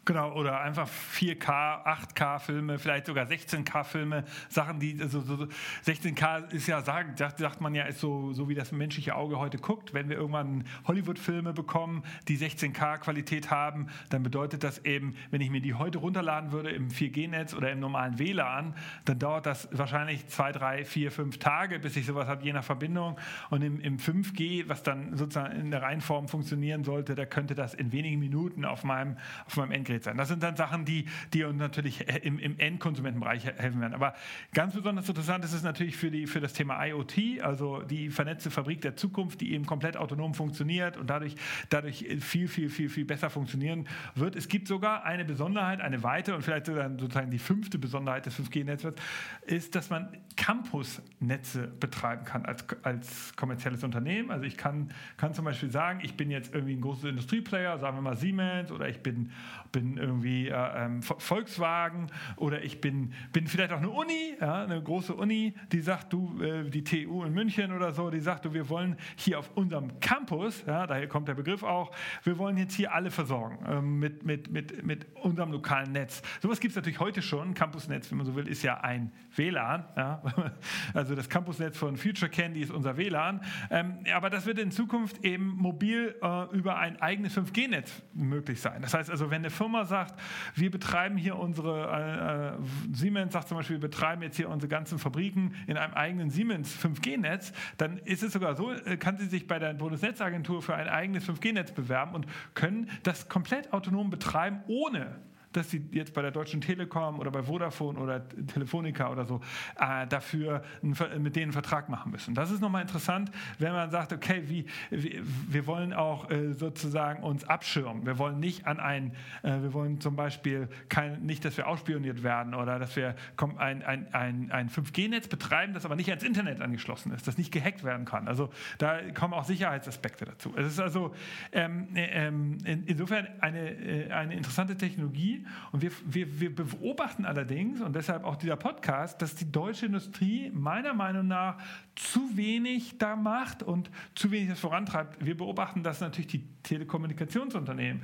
Genau, 0.04 0.32
oder 0.32 0.60
einfach 0.60 0.88
4K, 0.88 1.86
8K-Filme, 1.86 2.80
vielleicht 2.80 3.06
sogar 3.06 3.26
16K-Filme, 3.26 4.24
Sachen, 4.48 4.80
die, 4.80 4.98
also 5.00 5.20
so, 5.20 5.46
16K 5.86 6.52
ist 6.52 6.66
ja, 6.66 6.82
sagt, 6.82 7.18
sagt 7.18 7.60
man 7.60 7.72
ja, 7.72 7.84
ist 7.84 8.00
so, 8.00 8.32
so 8.32 8.48
wie 8.48 8.56
das 8.56 8.72
menschliche 8.72 9.14
Auge 9.14 9.38
heute 9.38 9.58
guckt. 9.58 9.94
Wenn 9.94 10.08
wir 10.08 10.16
irgendwann 10.16 10.64
Hollywood-Filme 10.88 11.52
bekommen, 11.52 12.02
die 12.26 12.36
16K-Qualität 12.36 13.52
haben, 13.52 13.86
dann 14.10 14.24
bedeutet 14.24 14.64
das 14.64 14.84
eben, 14.84 15.14
wenn 15.30 15.40
ich 15.40 15.50
mir 15.50 15.60
die 15.60 15.74
heute 15.74 15.98
runterladen 15.98 16.50
würde 16.50 16.70
im 16.70 16.88
4G-Netz 16.88 17.54
oder 17.54 17.70
im 17.70 17.78
normalen 17.78 18.18
WLAN, 18.18 18.74
dann 19.04 19.20
dauert 19.20 19.46
das 19.46 19.68
wahrscheinlich 19.70 20.26
zwei, 20.26 20.50
drei, 20.50 20.84
vier, 20.84 21.12
fünf 21.12 21.38
Tage, 21.38 21.78
bis 21.78 21.94
ich 21.94 22.06
sowas 22.06 22.26
habe, 22.26 22.44
je 22.44 22.52
nach 22.52 22.64
Verbindung. 22.64 23.20
Und 23.50 23.62
im, 23.62 23.80
im 23.80 23.98
5G, 23.98 24.68
was 24.68 24.82
dann 24.82 25.16
sozusagen 25.16 25.54
in 25.60 25.70
der 25.70 25.82
Reihenform 25.82 26.26
funktionieren 26.26 26.82
sollte, 26.82 27.14
da 27.14 27.24
könnte 27.24 27.54
das 27.54 27.74
in 27.74 27.92
wenigen 27.92 28.18
Minuten 28.18 28.64
auf 28.64 28.82
meinem, 28.82 29.16
auf 29.46 29.56
meinem 29.56 29.70
Endgerät 29.70 29.91
integriert 29.92 30.04
sein. 30.04 30.16
Das 30.16 30.28
sind 30.28 30.42
dann 30.42 30.56
Sachen, 30.56 30.84
die, 30.84 31.06
die 31.32 31.44
uns 31.44 31.58
natürlich 31.58 32.00
im, 32.22 32.38
im 32.38 32.58
Endkonsumentenbereich 32.58 33.44
helfen 33.44 33.80
werden. 33.80 33.94
Aber 33.94 34.14
ganz 34.52 34.74
besonders 34.74 35.08
interessant 35.08 35.44
ist 35.44 35.52
es 35.52 35.62
natürlich 35.62 35.96
für, 35.96 36.10
die, 36.10 36.26
für 36.26 36.40
das 36.40 36.52
Thema 36.52 36.84
IoT, 36.84 37.40
also 37.42 37.82
die 37.82 38.10
vernetzte 38.10 38.50
Fabrik 38.50 38.80
der 38.80 38.96
Zukunft, 38.96 39.40
die 39.40 39.52
eben 39.52 39.66
komplett 39.66 39.96
autonom 39.96 40.34
funktioniert 40.34 40.96
und 40.96 41.10
dadurch, 41.10 41.36
dadurch 41.68 42.06
viel, 42.20 42.48
viel, 42.48 42.68
viel, 42.68 42.88
viel 42.88 43.04
besser 43.04 43.30
funktionieren 43.30 43.86
wird. 44.14 44.36
Es 44.36 44.48
gibt 44.48 44.68
sogar 44.68 45.04
eine 45.04 45.24
Besonderheit, 45.24 45.80
eine 45.80 46.02
weitere 46.02 46.36
und 46.36 46.42
vielleicht 46.42 46.66
sozusagen 46.66 47.30
die 47.30 47.38
fünfte 47.38 47.78
Besonderheit 47.78 48.26
des 48.26 48.38
5G-Netzwerks, 48.38 49.00
ist, 49.46 49.74
dass 49.74 49.90
man 49.90 50.08
Campusnetze 50.36 51.68
betreiben 51.68 52.24
kann 52.24 52.44
als, 52.44 52.64
als 52.82 53.36
kommerzielles 53.36 53.84
Unternehmen. 53.84 54.30
Also 54.30 54.44
ich 54.44 54.56
kann, 54.56 54.92
kann 55.16 55.34
zum 55.34 55.44
Beispiel 55.44 55.70
sagen, 55.70 56.00
ich 56.02 56.16
bin 56.16 56.30
jetzt 56.30 56.54
irgendwie 56.54 56.74
ein 56.74 56.80
großer 56.80 57.08
Industrieplayer, 57.08 57.78
sagen 57.78 57.96
wir 57.96 58.02
mal 58.02 58.16
Siemens 58.16 58.70
oder 58.70 58.88
ich 58.88 59.02
bin, 59.02 59.30
bin 59.72 59.81
irgendwie 59.96 60.48
äh, 60.48 60.84
ähm, 60.84 61.02
Volkswagen 61.02 62.08
oder 62.36 62.62
ich 62.62 62.80
bin, 62.80 63.12
bin 63.32 63.46
vielleicht 63.46 63.72
auch 63.72 63.78
eine 63.78 63.90
Uni, 63.90 64.34
ja, 64.40 64.64
eine 64.64 64.82
große 64.82 65.14
Uni, 65.14 65.54
die 65.70 65.80
sagt, 65.80 66.12
du, 66.12 66.40
äh, 66.42 66.68
die 66.68 66.84
TU 66.84 67.24
in 67.24 67.32
München 67.32 67.72
oder 67.72 67.92
so, 67.92 68.10
die 68.10 68.20
sagt, 68.20 68.44
du, 68.44 68.52
wir 68.52 68.68
wollen 68.68 68.96
hier 69.16 69.38
auf 69.38 69.50
unserem 69.54 70.00
Campus, 70.00 70.64
ja, 70.66 70.86
daher 70.86 71.08
kommt 71.08 71.28
der 71.28 71.34
Begriff 71.34 71.62
auch, 71.62 71.92
wir 72.24 72.38
wollen 72.38 72.56
jetzt 72.56 72.74
hier 72.74 72.92
alle 72.92 73.10
versorgen 73.10 73.58
ähm, 73.66 73.98
mit, 73.98 74.24
mit, 74.24 74.50
mit, 74.50 74.84
mit 74.84 75.06
unserem 75.16 75.52
lokalen 75.52 75.92
Netz. 75.92 76.22
Sowas 76.40 76.60
gibt 76.60 76.72
es 76.72 76.76
natürlich 76.76 77.00
heute 77.00 77.22
schon. 77.22 77.54
Campusnetz, 77.54 78.10
wenn 78.10 78.18
man 78.18 78.26
so 78.26 78.34
will, 78.34 78.48
ist 78.48 78.62
ja 78.62 78.80
ein 78.80 79.12
WLAN. 79.36 79.84
Ja? 79.96 80.22
Also 80.94 81.14
das 81.14 81.28
Campusnetz 81.28 81.76
von 81.76 81.96
Future 81.96 82.30
Candy 82.30 82.60
ist 82.60 82.70
unser 82.70 82.96
WLAN. 82.96 83.40
Ähm, 83.70 83.98
aber 84.14 84.30
das 84.30 84.46
wird 84.46 84.58
in 84.58 84.70
Zukunft 84.70 85.24
eben 85.24 85.56
mobil 85.56 86.14
äh, 86.22 86.56
über 86.56 86.78
ein 86.78 87.00
eigenes 87.00 87.36
5G-Netz 87.36 88.02
möglich 88.14 88.60
sein. 88.60 88.82
Das 88.82 88.94
heißt 88.94 89.10
also, 89.10 89.30
wenn 89.30 89.42
eine 89.42 89.50
Firma 89.50 89.71
sagt, 89.84 90.14
wir 90.54 90.70
betreiben 90.70 91.16
hier 91.16 91.38
unsere, 91.38 92.56
äh, 92.56 92.56
äh 92.56 92.94
Siemens 92.94 93.32
sagt 93.32 93.48
zum 93.48 93.56
Beispiel, 93.56 93.76
wir 93.76 93.88
betreiben 93.88 94.22
jetzt 94.22 94.36
hier 94.36 94.48
unsere 94.48 94.68
ganzen 94.68 94.98
Fabriken 94.98 95.54
in 95.66 95.76
einem 95.76 95.94
eigenen 95.94 96.30
Siemens 96.30 96.76
5G-Netz, 96.76 97.52
dann 97.78 97.98
ist 97.98 98.22
es 98.22 98.32
sogar 98.32 98.54
so, 98.54 98.72
äh, 98.72 98.96
kann 98.96 99.18
sie 99.18 99.26
sich 99.26 99.46
bei 99.46 99.58
der 99.58 99.74
Bundesnetzagentur 99.74 100.62
für 100.62 100.74
ein 100.74 100.88
eigenes 100.88 101.28
5G-Netz 101.28 101.72
bewerben 101.72 102.14
und 102.14 102.26
können 102.54 102.90
das 103.02 103.28
komplett 103.28 103.72
autonom 103.72 104.10
betreiben, 104.10 104.62
ohne 104.66 105.16
dass 105.52 105.70
sie 105.70 105.86
jetzt 105.92 106.14
bei 106.14 106.22
der 106.22 106.30
Deutschen 106.30 106.60
Telekom 106.60 107.18
oder 107.18 107.30
bei 107.30 107.42
Vodafone 107.42 107.98
oder 107.98 108.28
Telefonica 108.28 109.10
oder 109.10 109.24
so 109.24 109.40
äh, 109.78 110.06
dafür 110.06 110.62
einen, 110.82 111.22
mit 111.22 111.36
denen 111.36 111.44
einen 111.44 111.52
Vertrag 111.52 111.88
machen 111.88 112.12
müssen. 112.12 112.34
Das 112.34 112.50
ist 112.50 112.60
nochmal 112.60 112.82
interessant, 112.82 113.30
wenn 113.58 113.72
man 113.72 113.90
sagt, 113.90 114.12
okay, 114.12 114.42
wie, 114.46 114.66
wie 114.90 115.22
wir 115.48 115.66
wollen 115.66 115.92
auch 115.92 116.30
äh, 116.30 116.52
sozusagen 116.52 117.22
uns 117.22 117.44
abschirmen. 117.44 118.06
Wir 118.06 118.18
wollen 118.18 118.40
nicht 118.40 118.66
an 118.66 118.80
ein, 118.80 119.12
äh, 119.42 119.60
wir 119.62 119.72
wollen 119.72 120.00
zum 120.00 120.16
Beispiel 120.16 120.68
kein, 120.88 121.22
nicht, 121.22 121.44
dass 121.44 121.56
wir 121.56 121.66
ausspioniert 121.66 122.22
werden 122.22 122.54
oder 122.54 122.78
dass 122.78 122.96
wir 122.96 123.14
ein, 123.58 123.82
ein, 123.82 124.12
ein, 124.12 124.50
ein 124.50 124.68
5G-Netz 124.68 125.28
betreiben, 125.28 125.74
das 125.74 125.84
aber 125.84 125.96
nicht 125.96 126.08
ans 126.08 126.22
Internet 126.22 126.60
angeschlossen 126.60 127.12
ist, 127.12 127.26
das 127.26 127.38
nicht 127.38 127.52
gehackt 127.52 127.84
werden 127.84 128.04
kann. 128.04 128.28
Also 128.28 128.50
da 128.78 128.98
kommen 129.12 129.34
auch 129.34 129.44
Sicherheitsaspekte 129.44 130.24
dazu. 130.24 130.52
Es 130.56 130.66
ist 130.66 130.80
also 130.80 131.14
ähm, 131.52 131.88
ähm, 131.94 132.58
in, 132.64 132.84
insofern 132.86 133.28
eine, 133.40 133.70
äh, 133.70 134.10
eine 134.10 134.34
interessante 134.34 134.76
Technologie, 134.76 135.41
und 135.72 135.82
wir, 135.82 135.90
wir, 136.04 136.40
wir 136.40 136.54
beobachten 136.54 137.24
allerdings, 137.24 137.80
und 137.80 137.94
deshalb 137.94 138.24
auch 138.24 138.36
dieser 138.36 138.56
Podcast, 138.56 139.20
dass 139.22 139.34
die 139.34 139.50
deutsche 139.50 139.86
Industrie 139.86 140.50
meiner 140.54 140.94
Meinung 140.94 141.28
nach 141.28 141.58
zu 141.94 142.36
wenig 142.36 142.98
da 142.98 143.16
macht 143.16 143.62
und 143.62 143.90
zu 144.14 144.30
wenig 144.30 144.48
das 144.48 144.60
vorantreibt. 144.60 145.24
Wir 145.24 145.36
beobachten, 145.36 145.82
dass 145.82 146.00
natürlich 146.00 146.28
die 146.28 146.44
Telekommunikationsunternehmen 146.62 148.02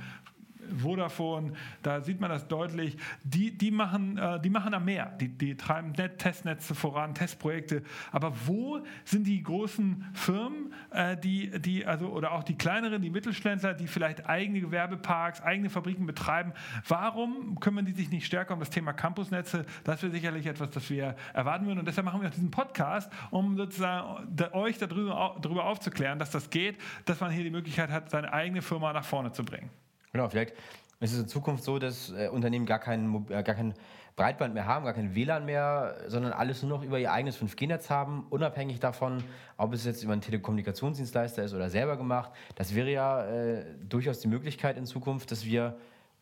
Vodafone, 0.77 1.53
da 1.83 2.01
sieht 2.01 2.19
man 2.19 2.29
das 2.29 2.47
deutlich, 2.47 2.97
die, 3.23 3.57
die, 3.57 3.71
machen, 3.71 4.17
äh, 4.17 4.39
die 4.39 4.49
machen 4.49 4.71
da 4.71 4.79
mehr. 4.79 5.07
Die, 5.19 5.29
die 5.29 5.55
treiben 5.55 5.91
Net 5.97 6.19
Testnetze 6.19 6.75
voran, 6.75 7.13
Testprojekte. 7.15 7.83
Aber 8.11 8.33
wo 8.45 8.81
sind 9.05 9.25
die 9.25 9.41
großen 9.41 10.05
Firmen, 10.13 10.73
äh, 10.91 11.17
die, 11.17 11.59
die, 11.59 11.85
also, 11.85 12.07
oder 12.07 12.31
auch 12.31 12.43
die 12.43 12.55
kleineren, 12.55 13.01
die 13.01 13.09
Mittelständler, 13.09 13.73
die 13.73 13.87
vielleicht 13.87 14.27
eigene 14.27 14.61
Gewerbeparks, 14.61 15.41
eigene 15.41 15.69
Fabriken 15.69 16.05
betreiben? 16.05 16.53
Warum 16.87 17.59
kümmern 17.59 17.85
die 17.85 17.93
sich 17.93 18.09
nicht 18.09 18.25
stärker 18.25 18.53
um 18.53 18.59
das 18.59 18.69
Thema 18.69 18.93
Campusnetze? 18.93 19.65
Das 19.83 20.01
wäre 20.01 20.11
sicherlich 20.11 20.45
etwas, 20.45 20.69
das 20.71 20.89
wir 20.89 21.15
erwarten 21.33 21.65
würden. 21.65 21.79
Und 21.79 21.87
deshalb 21.87 22.05
machen 22.05 22.21
wir 22.21 22.29
auch 22.29 22.33
diesen 22.33 22.51
Podcast, 22.51 23.11
um 23.31 23.57
sozusagen 23.57 24.27
euch 24.53 24.77
darüber, 24.77 25.37
darüber 25.41 25.65
aufzuklären, 25.65 26.19
dass 26.19 26.31
das 26.31 26.49
geht, 26.49 26.77
dass 27.05 27.19
man 27.19 27.31
hier 27.31 27.43
die 27.43 27.49
Möglichkeit 27.49 27.89
hat, 27.89 28.09
seine 28.09 28.31
eigene 28.33 28.61
Firma 28.61 28.93
nach 28.93 29.05
vorne 29.05 29.31
zu 29.31 29.43
bringen. 29.43 29.69
Genau, 30.11 30.27
vielleicht 30.29 30.53
ist 30.99 31.13
es 31.13 31.19
in 31.19 31.27
Zukunft 31.27 31.63
so, 31.63 31.79
dass 31.79 32.11
äh, 32.11 32.27
Unternehmen 32.29 32.65
gar 32.65 32.79
kein, 32.79 33.25
äh, 33.29 33.43
gar 33.43 33.55
kein 33.55 33.73
Breitband 34.15 34.53
mehr 34.53 34.65
haben, 34.65 34.83
gar 34.83 34.93
kein 34.93 35.15
WLAN 35.15 35.45
mehr, 35.45 35.95
sondern 36.07 36.33
alles 36.33 36.61
nur 36.61 36.77
noch 36.77 36.83
über 36.83 36.99
ihr 36.99 37.13
eigenes 37.13 37.41
5G-Netz 37.41 37.89
haben, 37.89 38.25
unabhängig 38.29 38.79
davon, 38.79 39.23
ob 39.55 39.73
es 39.73 39.85
jetzt 39.85 40.03
über 40.03 40.11
einen 40.11 40.21
Telekommunikationsdienstleister 40.21 41.43
ist 41.43 41.53
oder 41.53 41.69
selber 41.69 41.95
gemacht. 41.95 42.31
Das 42.55 42.75
wäre 42.75 42.91
ja 42.91 43.25
äh, 43.25 43.65
durchaus 43.87 44.19
die 44.19 44.27
Möglichkeit 44.27 44.77
in 44.77 44.85
Zukunft, 44.85 45.31
dass 45.31 45.45
wir 45.45 45.77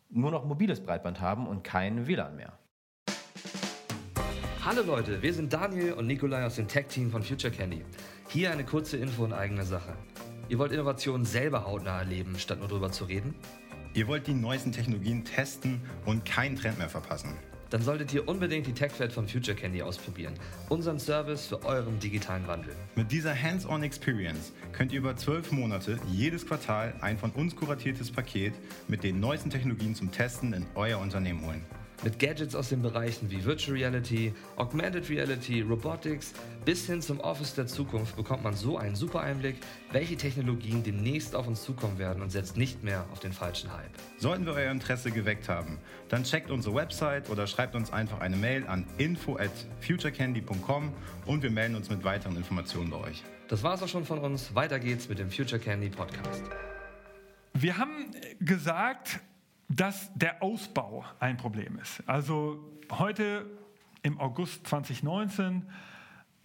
nur 0.10 0.32
noch 0.32 0.46
mobiles 0.46 0.82
Breitband 0.82 1.22
haben 1.22 1.48
und 1.48 1.64
kein 1.64 2.06
WLAN 2.08 2.36
mehr. 2.36 2.54
Hallo 4.64 4.84
Leute, 4.84 5.22
wir 5.22 5.34
sind 5.34 5.52
Daniel 5.52 5.94
und 5.94 6.08
Nikolai 6.08 6.46
aus 6.46 6.56
dem 6.56 6.68
Tech-Team 6.68 7.10
von 7.10 7.24
Future 7.24 7.54
Candy. 7.54 7.84
Hier 8.28 8.52
eine 8.52 8.66
kurze 8.66 8.98
Info 8.98 9.24
in 9.26 9.34
eigener 9.34 9.64
Sache. 9.64 9.94
Ihr 10.50 10.60
wollt 10.60 10.72
Innovationen 10.72 11.26
selber 11.26 11.66
hautnah 11.66 12.00
erleben, 12.00 12.38
statt 12.38 12.60
nur 12.60 12.68
drüber 12.68 12.92
zu 12.92 13.06
reden? 13.06 13.34
Ihr 13.94 14.08
wollt 14.08 14.28
die 14.28 14.34
neuesten 14.34 14.72
Technologien 14.72 15.24
testen 15.26 15.82
und 16.06 16.26
keinen 16.26 16.56
Trend 16.56 16.78
mehr 16.78 16.90
verpassen. 16.90 17.34
Dann 17.70 17.82
solltet 17.82 18.14
ihr 18.14 18.28
unbedingt 18.28 18.66
die 18.66 18.74
TechFlat 18.74 19.12
von 19.12 19.28
Future 19.28 19.56
Candy 19.56 19.82
ausprobieren. 19.82 20.34
Unseren 20.70 21.00
Service 21.00 21.48
für 21.48 21.64
euren 21.66 22.00
digitalen 22.00 22.48
Wandel. 22.48 22.74
Mit 22.96 23.12
dieser 23.12 23.36
Hands-on 23.36 23.84
Experience 23.84 24.54
könnt 24.72 24.94
ihr 24.94 25.00
über 25.00 25.18
zwölf 25.18 25.52
Monate 25.52 26.00
jedes 26.08 26.46
Quartal 26.46 26.94
ein 27.02 27.18
von 27.18 27.32
uns 27.32 27.56
kuratiertes 27.56 28.10
Paket 28.10 28.54
mit 28.88 29.04
den 29.04 29.20
neuesten 29.20 29.50
Technologien 29.50 29.96
zum 29.96 30.12
Testen 30.12 30.54
in 30.54 30.66
euer 30.76 31.00
Unternehmen 31.00 31.46
holen. 31.46 31.62
Mit 32.04 32.20
Gadgets 32.20 32.54
aus 32.54 32.70
den 32.70 32.84
Bereichen 32.84 33.32
wie 33.32 33.44
Virtual 33.44 33.76
Reality, 33.76 34.34
Augmented 34.56 35.10
Reality, 35.10 35.62
Robotics 35.62 36.34
bis 36.64 36.86
hin 36.86 37.02
zum 37.02 37.20
Office 37.22 37.56
der 37.56 37.66
Zukunft 37.66 38.16
bekommt 38.16 38.44
man 38.44 38.54
so 38.54 38.78
einen 38.78 38.96
super 38.96 39.22
Einblick, 39.22 39.56
welche 39.92 40.16
Technologien 40.16 40.84
demnächst 40.84 41.36
auf 41.36 41.48
uns 41.48 41.64
zukommen 41.64 41.98
werden 41.98 42.22
und 42.22 42.30
setzt 42.30 42.56
nicht 42.56 42.84
mehr 42.84 43.06
auf 43.12 43.20
den 43.20 43.34
falschen 43.34 43.74
Hype. 43.74 43.90
Sollten 44.18 44.46
wir 44.46 44.54
euer 44.54 44.72
Interesse 44.72 45.10
geweckt 45.10 45.50
haben, 45.50 45.80
dann 46.10 46.24
checkt 46.24 46.52
unsere 46.52 46.76
Website 46.76 47.30
oder 47.30 47.48
schreibt 47.48 47.74
uns 47.74 47.92
einfach 47.92 48.20
eine 48.20 48.36
Mail 48.36 48.68
an 48.68 48.86
info 48.98 49.38
at 49.38 49.52
futurecandy.com 49.82 50.94
und 51.26 51.42
wir 51.42 51.52
melden 51.52 51.76
uns 51.76 51.90
mit 51.90 52.04
weiteren 52.04 52.38
Informationen 52.38 52.92
bei 52.92 52.98
euch. 52.98 53.24
Das 53.48 53.64
war's 53.64 53.82
auch 53.82 53.88
schon 53.88 54.06
von 54.06 54.20
uns. 54.20 54.54
Weiter 54.54 54.78
geht's 54.78 55.10
mit 55.10 55.20
dem 55.20 55.32
Future 55.32 55.60
Candy 55.60 55.90
Podcast. 55.90 56.44
Wir 57.54 57.78
haben 57.78 58.12
gesagt, 58.40 59.20
dass 59.70 60.12
der 60.16 60.42
Ausbau 60.42 61.06
ein 61.20 61.38
Problem 61.38 61.78
ist. 61.80 62.02
Also 62.08 62.64
heute 62.92 63.46
im 64.02 64.20
August 64.20 64.68
2019 64.68 65.66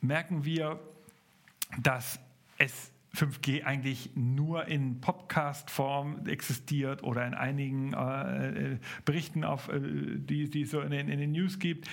merken 0.01 0.45
wir, 0.45 0.81
dass 1.81 2.19
es 2.59 2.91
5G 3.15 3.65
eigentlich 3.65 4.11
nur 4.15 4.67
in 4.69 5.01
Podcast-Form 5.01 6.27
existiert 6.27 7.03
oder 7.03 7.27
in 7.27 7.35
einigen 7.35 7.93
äh, 7.93 8.79
Berichten, 9.05 9.45
auf, 9.45 9.69
äh, 9.69 9.81
die, 9.81 10.49
die 10.49 10.63
es 10.63 10.71
so 10.71 10.81
in 10.81 10.93
in 10.93 11.07
den, 11.19 11.33
News 11.33 11.59
gibt. 11.59 11.89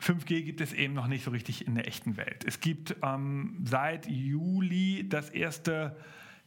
5G 0.00 0.42
gibt 0.42 0.60
es 0.60 0.72
eben 0.72 0.94
noch 0.94 1.06
nicht 1.06 1.24
so 1.24 1.30
richtig 1.30 1.66
in 1.66 1.76
der 1.76 1.86
echten 1.86 2.16
Welt. 2.16 2.44
Es 2.44 2.60
gibt 2.60 2.96
ähm, 3.02 3.62
seit 3.64 4.08
Juli 4.08 5.08
das 5.08 5.30
erste 5.30 5.96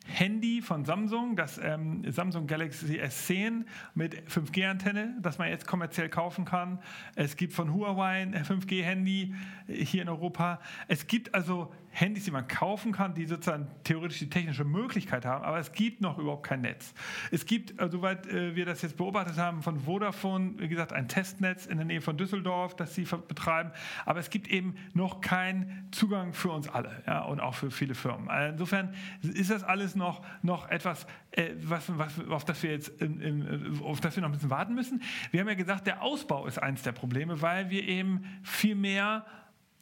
Handy 0.07 0.61
von 0.61 0.85
Samsung, 0.85 1.35
das 1.35 1.59
ähm, 1.61 2.03
Samsung 2.11 2.47
Galaxy 2.47 2.99
S10 2.99 3.65
mit 3.93 4.15
5G-Antenne, 4.29 5.15
das 5.21 5.37
man 5.37 5.49
jetzt 5.49 5.67
kommerziell 5.67 6.09
kaufen 6.09 6.45
kann. 6.45 6.79
Es 7.15 7.35
gibt 7.35 7.53
von 7.53 7.73
Huawei 7.73 8.21
ein 8.21 8.33
5G-Handy 8.33 9.33
hier 9.67 10.01
in 10.01 10.09
Europa. 10.09 10.59
Es 10.87 11.07
gibt 11.07 11.35
also 11.35 11.73
Handys, 11.99 12.25
die 12.25 12.31
man 12.31 12.47
kaufen 12.47 12.91
kann, 12.91 13.15
die 13.15 13.25
sozusagen 13.25 13.67
theoretisch 13.83 14.19
die 14.19 14.29
technische 14.29 14.63
Möglichkeit 14.63 15.25
haben, 15.25 15.43
aber 15.43 15.57
es 15.57 15.71
gibt 15.71 15.99
noch 15.99 16.19
überhaupt 16.19 16.45
kein 16.45 16.61
Netz. 16.61 16.93
Es 17.31 17.47
gibt, 17.47 17.81
äh, 17.81 17.89
soweit 17.89 18.27
äh, 18.27 18.55
wir 18.55 18.65
das 18.65 18.83
jetzt 18.83 18.97
beobachtet 18.97 19.37
haben, 19.37 19.63
von 19.63 19.79
Vodafone, 19.79 20.53
wie 20.59 20.67
gesagt, 20.67 20.93
ein 20.93 21.07
Testnetz 21.07 21.65
in 21.65 21.77
der 21.77 21.87
Nähe 21.87 22.01
von 22.01 22.15
Düsseldorf, 22.15 22.75
das 22.75 22.93
sie 22.93 23.03
betreiben, 23.27 23.71
aber 24.05 24.19
es 24.19 24.29
gibt 24.29 24.47
eben 24.47 24.75
noch 24.93 25.21
keinen 25.21 25.87
Zugang 25.91 26.33
für 26.33 26.51
uns 26.51 26.69
alle 26.69 27.01
ja, 27.07 27.23
und 27.23 27.39
auch 27.39 27.55
für 27.55 27.71
viele 27.71 27.95
Firmen. 27.95 28.29
Also 28.29 28.51
insofern 28.51 28.93
ist 29.23 29.49
das 29.49 29.63
alles 29.63 29.95
noch, 29.95 30.23
noch 30.43 30.69
etwas, 30.69 31.07
äh, 31.31 31.49
was, 31.63 31.97
was, 31.97 32.13
auf, 32.29 32.45
das 32.45 32.61
wir 32.61 32.73
jetzt, 32.73 32.89
in, 33.01 33.19
in, 33.21 33.81
auf 33.81 34.01
das 34.01 34.15
wir 34.15 34.21
noch 34.21 34.29
ein 34.29 34.33
bisschen 34.33 34.51
warten 34.51 34.75
müssen. 34.75 35.01
Wir 35.31 35.39
haben 35.39 35.47
ja 35.47 35.55
gesagt, 35.55 35.87
der 35.87 36.03
Ausbau 36.03 36.45
ist 36.45 36.59
eines 36.59 36.83
der 36.83 36.91
Probleme, 36.91 37.41
weil 37.41 37.71
wir 37.71 37.83
eben 37.87 38.23
viel 38.43 38.75
mehr 38.75 39.25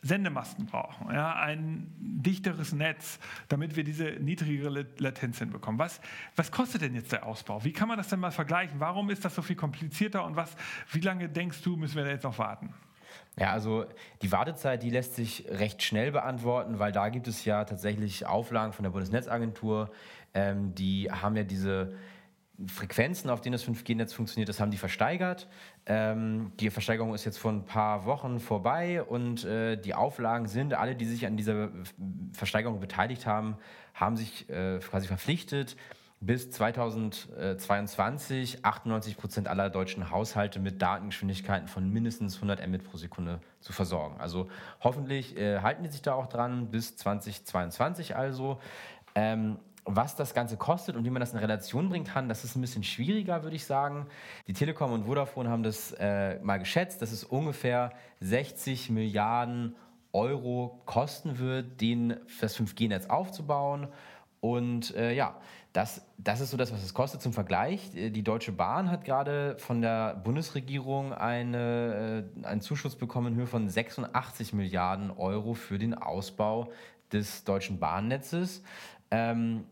Sendemasten 0.06 0.68
brauchen, 0.68 1.12
ja, 1.12 1.34
ein 1.34 1.91
dichteres 1.98 2.74
Netz, 2.74 3.18
damit 3.50 3.76
wir 3.76 3.84
diese 3.84 4.04
niedrigere 4.04 4.86
Latenz 5.00 5.39
hinbekommen. 5.39 5.80
Was, 5.80 6.00
was 6.36 6.52
kostet 6.52 6.84
denn 6.84 6.94
jetzt 6.94 7.12
der 7.12 7.26
Ausbau? 7.26 7.63
Wie 7.63 7.74
kann 7.74 7.88
man 7.88 7.98
das 7.98 8.10
denn 8.10 8.20
mal 8.20 8.30
vergleichen? 8.30 8.80
Warum 8.80 9.10
ist 9.10 9.26
das 9.26 9.34
so 9.34 9.41
viel 9.41 9.56
komplizierter 9.56 10.24
und 10.24 10.36
was, 10.36 10.56
wie 10.91 11.00
lange 11.00 11.28
denkst 11.28 11.63
du, 11.63 11.76
müssen 11.76 11.96
wir 11.96 12.04
da 12.04 12.12
jetzt 12.12 12.24
noch 12.24 12.38
warten? 12.38 12.72
Ja, 13.36 13.52
also 13.52 13.86
die 14.22 14.32
Wartezeit, 14.32 14.84
die 14.84 14.91
lässt 14.91 15.15
sich 15.15 15.46
recht 15.50 15.82
schnell 15.82 16.12
beantworten, 16.12 16.78
weil 16.78 16.91
da 16.91 17.10
gibt 17.10 17.28
es 17.28 17.44
ja 17.44 17.65
tatsächlich 17.65 18.28
Auflagen 18.28 18.74
von 18.74 18.84
der 18.84 18.91
Bundesnetzagentur. 18.91 19.91
Ähm, 20.36 20.76
die 20.76 21.12
haben 21.12 21.36
ja 21.36 21.44
diese 21.44 21.96
Frequenzen, 22.68 23.30
auf 23.30 23.41
denen 23.41 23.54
das 23.54 23.68
5G-Netz 23.68 24.13
funktioniert, 24.13 24.50
das 24.50 24.60
haben 24.60 24.72
die 24.72 24.78
versteigert. 24.78 25.48
Ähm, 25.86 26.52
die 26.60 26.70
Versteigerung 26.70 27.13
ist 27.13 27.26
jetzt 27.26 27.38
vor 27.38 27.52
ein 27.52 27.65
paar 27.65 28.06
Wochen 28.06 28.39
vorbei 28.39 29.04
und 29.04 29.44
äh, 29.44 29.76
die 29.76 29.94
Auflagen 29.94 30.48
sind, 30.48 30.74
alle, 30.74 30.96
die 30.96 31.06
sich 31.06 31.26
an 31.26 31.38
dieser 31.38 31.70
Versteigerung 32.34 32.80
beteiligt 32.80 33.26
haben, 33.26 33.58
haben 33.94 34.15
sich 34.15 34.50
äh, 34.50 34.80
quasi 34.80 35.08
verpflichtet, 35.08 35.76
bis 36.22 36.50
2022 36.50 38.63
98 38.63 39.18
Prozent 39.18 39.48
aller 39.48 39.70
deutschen 39.70 40.10
Haushalte 40.10 40.60
mit 40.60 40.82
Datengeschwindigkeiten 40.82 41.68
von 41.68 41.89
mindestens 41.89 42.36
100 42.36 42.65
Mbit 42.68 42.89
pro 42.89 42.98
Sekunde 42.98 43.41
zu 43.60 43.74
versorgen. 43.74 44.20
Also 44.20 44.50
hoffentlich 44.82 45.38
äh, 45.38 45.60
halten 45.60 45.84
die 45.84 45.89
sich 45.89 46.02
da 46.02 46.13
auch 46.13 46.28
dran, 46.28 46.72
bis 46.72 46.96
2022 46.96 48.15
also. 48.15 48.60
Ähm, 49.13 49.58
was 49.86 50.15
das 50.15 50.34
Ganze 50.34 50.58
kostet 50.58 50.95
und 50.95 51.06
wie 51.06 51.10
man 51.10 51.19
das 51.19 51.34
in 51.34 51.39
Relation 51.39 51.89
bringen 51.89 52.06
kann, 52.06 52.28
das 52.28 52.43
ist 52.43 52.56
ein 52.56 52.62
bisschen 52.62 52.84
schwieriger, 52.84 53.43
würde 53.43 53.56
ich 53.56 53.65
sagen. 53.65 54.08
Die 54.48 54.54
Telekom 54.54 54.91
und 54.91 55.06
Vodafone 55.06 55.50
haben 55.50 55.63
das 55.63 55.91
äh, 56.00 56.39
mal 56.39 56.58
geschätzt, 56.58 57.02
dass 57.02 57.12
es 57.12 57.24
ungefähr 57.24 57.91
60 58.19 58.89
Milliarden 58.89 59.76
Euro 60.12 60.82
kosten 60.86 61.39
wird, 61.39 61.82
den, 61.82 62.15
das 62.41 62.58
5G-Netz 62.58 63.08
aufzubauen. 63.08 63.88
Und 64.41 64.95
äh, 64.95 65.13
ja, 65.13 65.36
das, 65.74 66.06
das 66.17 66.39
ist 66.39 66.52
so 66.52 66.58
das, 66.58 66.71
was 66.71 66.84
es 66.84 66.93
kostet. 66.93 67.21
Zum 67.21 67.34
Vergleich, 67.34 67.95
äh, 67.95 68.10
die 68.10 68.24
Deutsche 68.24 68.52
Bahn 68.52 68.89
hat 68.89 69.04
gerade 69.04 69.58
von 69.60 69.82
der 69.82 70.15
Bundesregierung 70.15 71.13
eine, 71.13 72.26
äh, 72.43 72.45
einen 72.45 72.62
Zuschuss 72.62 72.95
bekommen 72.95 73.34
in 73.34 73.36
Höhe 73.36 73.48
von 73.48 73.67
86 73.67 74.54
Milliarden 74.54 75.12
Euro 75.12 75.54
für 75.54 75.78
den 75.78 75.93
Ausbau 75.93 76.71
des 77.12 77.43
deutschen 77.43 77.80
Bahnnetzes. 77.80 78.63
Ähm, 79.12 79.65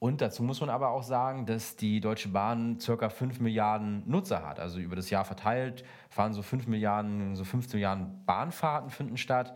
und 0.00 0.22
dazu 0.22 0.42
muss 0.42 0.60
man 0.62 0.70
aber 0.70 0.88
auch 0.88 1.02
sagen, 1.02 1.44
dass 1.44 1.76
die 1.76 2.00
Deutsche 2.00 2.30
Bahn 2.30 2.78
ca. 2.78 3.10
5 3.10 3.38
Milliarden 3.40 4.02
Nutzer 4.06 4.46
hat. 4.46 4.58
Also 4.58 4.80
über 4.80 4.96
das 4.96 5.10
Jahr 5.10 5.26
verteilt 5.26 5.84
fahren 6.08 6.32
so 6.32 6.40
5 6.40 6.66
Milliarden, 6.66 7.36
so 7.36 7.44
15 7.44 7.76
Milliarden 7.76 8.24
Bahnfahrten 8.24 8.88
finden 8.88 9.18
statt. 9.18 9.54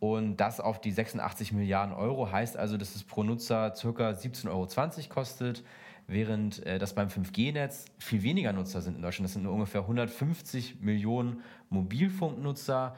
Und 0.00 0.38
das 0.38 0.58
auf 0.58 0.80
die 0.80 0.90
86 0.90 1.52
Milliarden 1.52 1.94
Euro 1.94 2.32
heißt 2.32 2.56
also, 2.56 2.78
dass 2.78 2.94
es 2.94 3.04
pro 3.04 3.22
Nutzer 3.22 3.70
ca. 3.70 4.10
17,20 4.10 4.48
Euro 4.48 5.08
kostet, 5.08 5.64
während 6.06 6.64
äh, 6.66 6.78
das 6.78 6.94
beim 6.94 7.08
5G-Netz 7.08 7.84
viel 7.98 8.22
weniger 8.22 8.54
Nutzer 8.54 8.80
sind 8.80 8.96
in 8.96 9.02
Deutschland. 9.02 9.26
Das 9.26 9.34
sind 9.34 9.42
nur 9.42 9.52
ungefähr 9.52 9.82
150 9.82 10.80
Millionen 10.80 11.42
Mobilfunknutzer. 11.68 12.96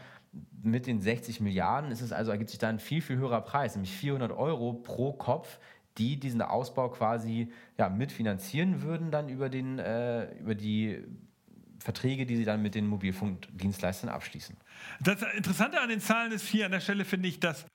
Mit 0.62 0.87
den 0.87 1.01
60 1.01 1.40
Milliarden 1.40 1.90
ist 1.90 2.01
es 2.01 2.12
also, 2.12 2.31
ergibt 2.31 2.51
sich 2.51 2.59
da 2.59 2.68
ein 2.68 2.81
viel, 2.81 3.01
viel 3.01 3.16
höherer 3.16 3.40
Preis, 3.40 3.75
nämlich 3.75 3.92
400 3.92 4.33
Euro 4.33 4.72
pro 4.75 5.12
Kopf, 5.12 5.59
die 5.99 6.18
diesen 6.18 6.42
Ausbau 6.42 6.88
quasi 6.90 7.53
ja, 7.79 7.88
mitfinanzieren 7.88 8.83
würden, 8.83 9.11
dann 9.11 9.29
über, 9.29 9.49
den, 9.49 9.79
äh, 9.79 10.33
über 10.38 10.55
die 10.55 11.03
Verträge, 11.79 12.27
die 12.27 12.37
sie 12.37 12.44
dann 12.44 12.62
mit 12.62 12.75
den 12.75 12.87
Mobilfunkdienstleistern 12.87 14.11
abschließen. 14.11 14.57
Das 15.01 15.22
Interessante 15.37 15.81
an 15.81 15.88
den 15.88 16.01
Zahlen 16.01 16.33
ist 16.33 16.46
hier 16.46 16.66
an 16.66 16.72
der 16.72 16.81
Stelle, 16.81 17.05
finde 17.05 17.29
ich, 17.29 17.40
dass 17.40 17.66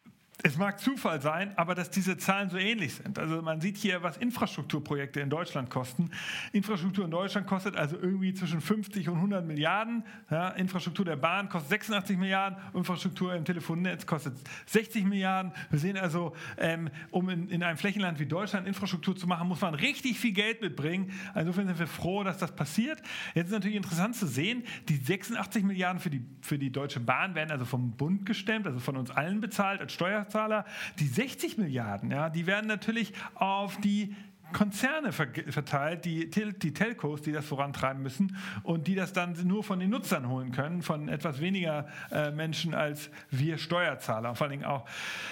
es 0.43 0.57
mag 0.57 0.79
Zufall 0.79 1.21
sein, 1.21 1.55
aber 1.55 1.75
dass 1.75 1.89
diese 1.91 2.17
Zahlen 2.17 2.49
so 2.49 2.57
ähnlich 2.57 2.95
sind. 2.95 3.19
Also 3.19 3.41
man 3.41 3.61
sieht 3.61 3.77
hier, 3.77 4.01
was 4.01 4.17
Infrastrukturprojekte 4.17 5.19
in 5.19 5.29
Deutschland 5.29 5.69
kosten. 5.69 6.09
Infrastruktur 6.51 7.05
in 7.05 7.11
Deutschland 7.11 7.45
kostet 7.45 7.75
also 7.75 7.97
irgendwie 8.01 8.33
zwischen 8.33 8.59
50 8.59 9.09
und 9.09 9.15
100 9.15 9.45
Milliarden. 9.45 10.03
Ja, 10.31 10.49
Infrastruktur 10.49 11.05
der 11.05 11.15
Bahn 11.15 11.49
kostet 11.49 11.69
86 11.69 12.17
Milliarden. 12.17 12.57
Infrastruktur 12.73 13.35
im 13.35 13.45
Telefonnetz 13.45 14.05
kostet 14.05 14.33
60 14.65 15.05
Milliarden. 15.05 15.51
Wir 15.69 15.79
sehen 15.79 15.97
also, 15.97 16.35
ähm, 16.57 16.89
um 17.11 17.29
in, 17.29 17.49
in, 17.49 17.61
einem 17.61 17.77
Flächenland 17.77 18.19
wie 18.19 18.25
Deutschland 18.25 18.67
Infrastruktur 18.67 19.15
zu 19.15 19.27
machen, 19.27 19.47
muss 19.47 19.61
man 19.61 19.75
richtig 19.75 20.19
viel 20.19 20.33
Geld 20.33 20.61
mitbringen. 20.61 21.11
Insofern 21.35 21.67
sind 21.67 21.77
wir 21.77 21.87
froh, 21.87 22.23
dass 22.23 22.39
das 22.39 22.55
passiert. 22.55 22.99
Jetzt 23.35 23.47
ist 23.47 23.53
natürlich 23.53 23.77
interessant 23.77 24.15
zu 24.15 24.25
sehen, 24.25 24.63
die 24.89 24.97
86 24.97 25.63
Milliarden 25.63 25.99
für 25.99 26.09
die, 26.09 26.25
für 26.41 26.57
die 26.57 26.71
Deutsche 26.71 26.99
Bahn 26.99 27.35
werden 27.35 27.51
also 27.51 27.65
vom 27.65 27.91
Bund 27.91 28.25
gestemmt, 28.25 28.65
also 28.65 28.79
von 28.79 28.97
uns 28.97 29.11
allen 29.11 29.39
bezahlt 29.39 29.81
als 29.81 29.93
Steuer 29.93 30.25
Steuerzahler. 30.31 30.65
Die 30.99 31.07
60 31.07 31.57
Milliarden, 31.57 32.11
ja, 32.11 32.29
die 32.29 32.47
werden 32.47 32.67
natürlich 32.67 33.13
auf 33.35 33.77
die 33.77 34.15
Konzerne 34.51 35.11
verteilt, 35.11 36.05
die, 36.05 36.29
die 36.29 36.73
Telcos, 36.73 37.21
die 37.21 37.31
das 37.31 37.45
vorantreiben 37.45 38.01
müssen 38.01 38.37
und 38.63 38.87
die 38.87 38.95
das 38.95 39.13
dann 39.13 39.35
nur 39.45 39.63
von 39.63 39.79
den 39.79 39.89
Nutzern 39.89 40.29
holen 40.29 40.51
können, 40.51 40.81
von 40.81 41.09
etwas 41.09 41.39
weniger 41.39 41.87
äh, 42.11 42.31
Menschen 42.31 42.73
als 42.73 43.09
wir 43.29 43.57
Steuerzahler, 43.57 44.35
vor 44.35 44.45
allen 44.45 44.59
Dingen 44.59 44.65
auch. 44.65 44.85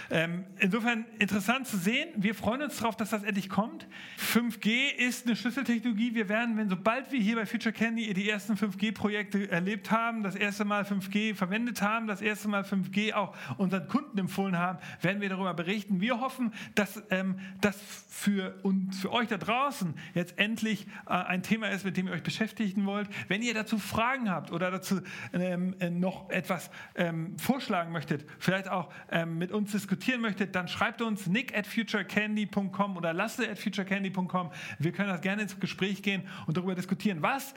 Ähm, 0.09 0.45
insofern 0.59 1.05
interessant 1.19 1.67
zu 1.67 1.77
sehen. 1.77 2.09
Wir 2.15 2.35
freuen 2.35 2.61
uns 2.61 2.77
darauf, 2.77 2.95
dass 2.95 3.09
das 3.09 3.23
endlich 3.23 3.49
kommt. 3.49 3.87
5G 4.33 4.93
ist 4.97 5.25
eine 5.25 5.35
Schlüsseltechnologie. 5.35 6.15
Wir 6.15 6.29
werden, 6.29 6.57
wenn 6.57 6.69
sobald 6.69 7.11
wir 7.11 7.19
hier 7.19 7.35
bei 7.35 7.45
Future 7.45 7.73
Candy 7.73 8.13
die 8.13 8.29
ersten 8.29 8.53
5G-Projekte 8.53 9.49
erlebt 9.51 9.91
haben, 9.91 10.23
das 10.23 10.35
erste 10.35 10.65
Mal 10.65 10.83
5G 10.83 11.35
verwendet 11.35 11.81
haben, 11.81 12.07
das 12.07 12.21
erste 12.21 12.47
Mal 12.47 12.63
5G 12.63 13.13
auch 13.13 13.35
unseren 13.57 13.87
Kunden 13.87 14.17
empfohlen 14.17 14.57
haben, 14.57 14.79
werden 15.01 15.21
wir 15.21 15.29
darüber 15.29 15.53
berichten. 15.53 16.01
Wir 16.01 16.19
hoffen, 16.19 16.53
dass 16.75 17.01
ähm, 17.09 17.39
das 17.61 17.77
für 18.19 18.39
für 18.39 18.53
für 19.01 19.11
euch 19.11 19.27
da 19.27 19.37
draußen 19.37 19.93
jetzt 20.13 20.37
endlich 20.37 20.85
äh, 21.07 21.13
ein 21.13 21.43
Thema 21.43 21.69
ist, 21.69 21.85
mit 21.85 21.97
dem 21.97 22.07
ihr 22.07 22.13
euch 22.13 22.23
beschäftigen 22.23 22.85
wollt. 22.85 23.09
Wenn 23.27 23.41
ihr 23.41 23.53
dazu 23.53 23.77
Fragen 23.77 24.29
habt 24.29 24.51
oder 24.51 24.71
dazu 24.71 25.01
ähm, 25.33 25.75
äh, 25.79 25.89
noch 25.89 26.29
etwas 26.29 26.69
ähm, 26.95 27.37
vorschlagen 27.37 27.91
möchtet, 27.91 28.25
vielleicht 28.39 28.69
auch 28.69 28.89
ähm, 29.11 29.37
mit 29.37 29.51
uns 29.51 29.71
diskutieren 29.71 30.21
möchtet, 30.21 30.55
dann 30.55 30.67
schreibt 30.67 31.01
uns 31.01 31.27
nick 31.27 31.57
at 31.57 31.65
futurecandy.com 31.65 32.97
oder 32.97 33.13
lasse 33.13 33.49
at 33.49 33.57
futurecandy.com. 33.57 34.51
Wir 34.77 34.91
können 34.91 35.09
das 35.09 35.21
gerne 35.21 35.43
ins 35.43 35.59
Gespräch 35.59 36.03
gehen 36.03 36.23
und 36.47 36.57
darüber 36.57 36.75
diskutieren, 36.75 37.21
was 37.21 37.53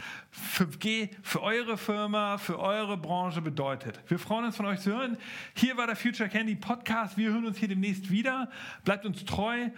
5G 0.56 1.10
für 1.22 1.42
eure 1.42 1.76
Firma, 1.76 2.38
für 2.38 2.58
eure 2.58 2.96
Branche 2.96 3.42
bedeutet. 3.42 4.00
Wir 4.08 4.18
freuen 4.18 4.46
uns 4.46 4.56
von 4.56 4.66
euch 4.66 4.80
zu 4.80 4.92
hören. 4.92 5.16
Hier 5.54 5.76
war 5.76 5.86
der 5.86 5.96
Future 5.96 6.28
Candy 6.28 6.54
Podcast. 6.54 7.16
Wir 7.16 7.30
hören 7.30 7.46
uns 7.46 7.58
hier 7.58 7.68
demnächst 7.68 8.10
wieder. 8.10 8.48
Bleibt 8.84 9.04
uns 9.04 9.24
treu. 9.24 9.68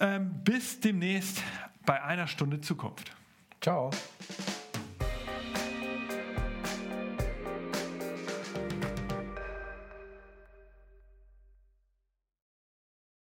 Ähm, 0.00 0.42
bis 0.44 0.80
demnächst 0.80 1.42
bei 1.84 2.02
einer 2.02 2.26
Stunde 2.26 2.60
Zukunft. 2.60 3.12
Ciao. 3.60 3.90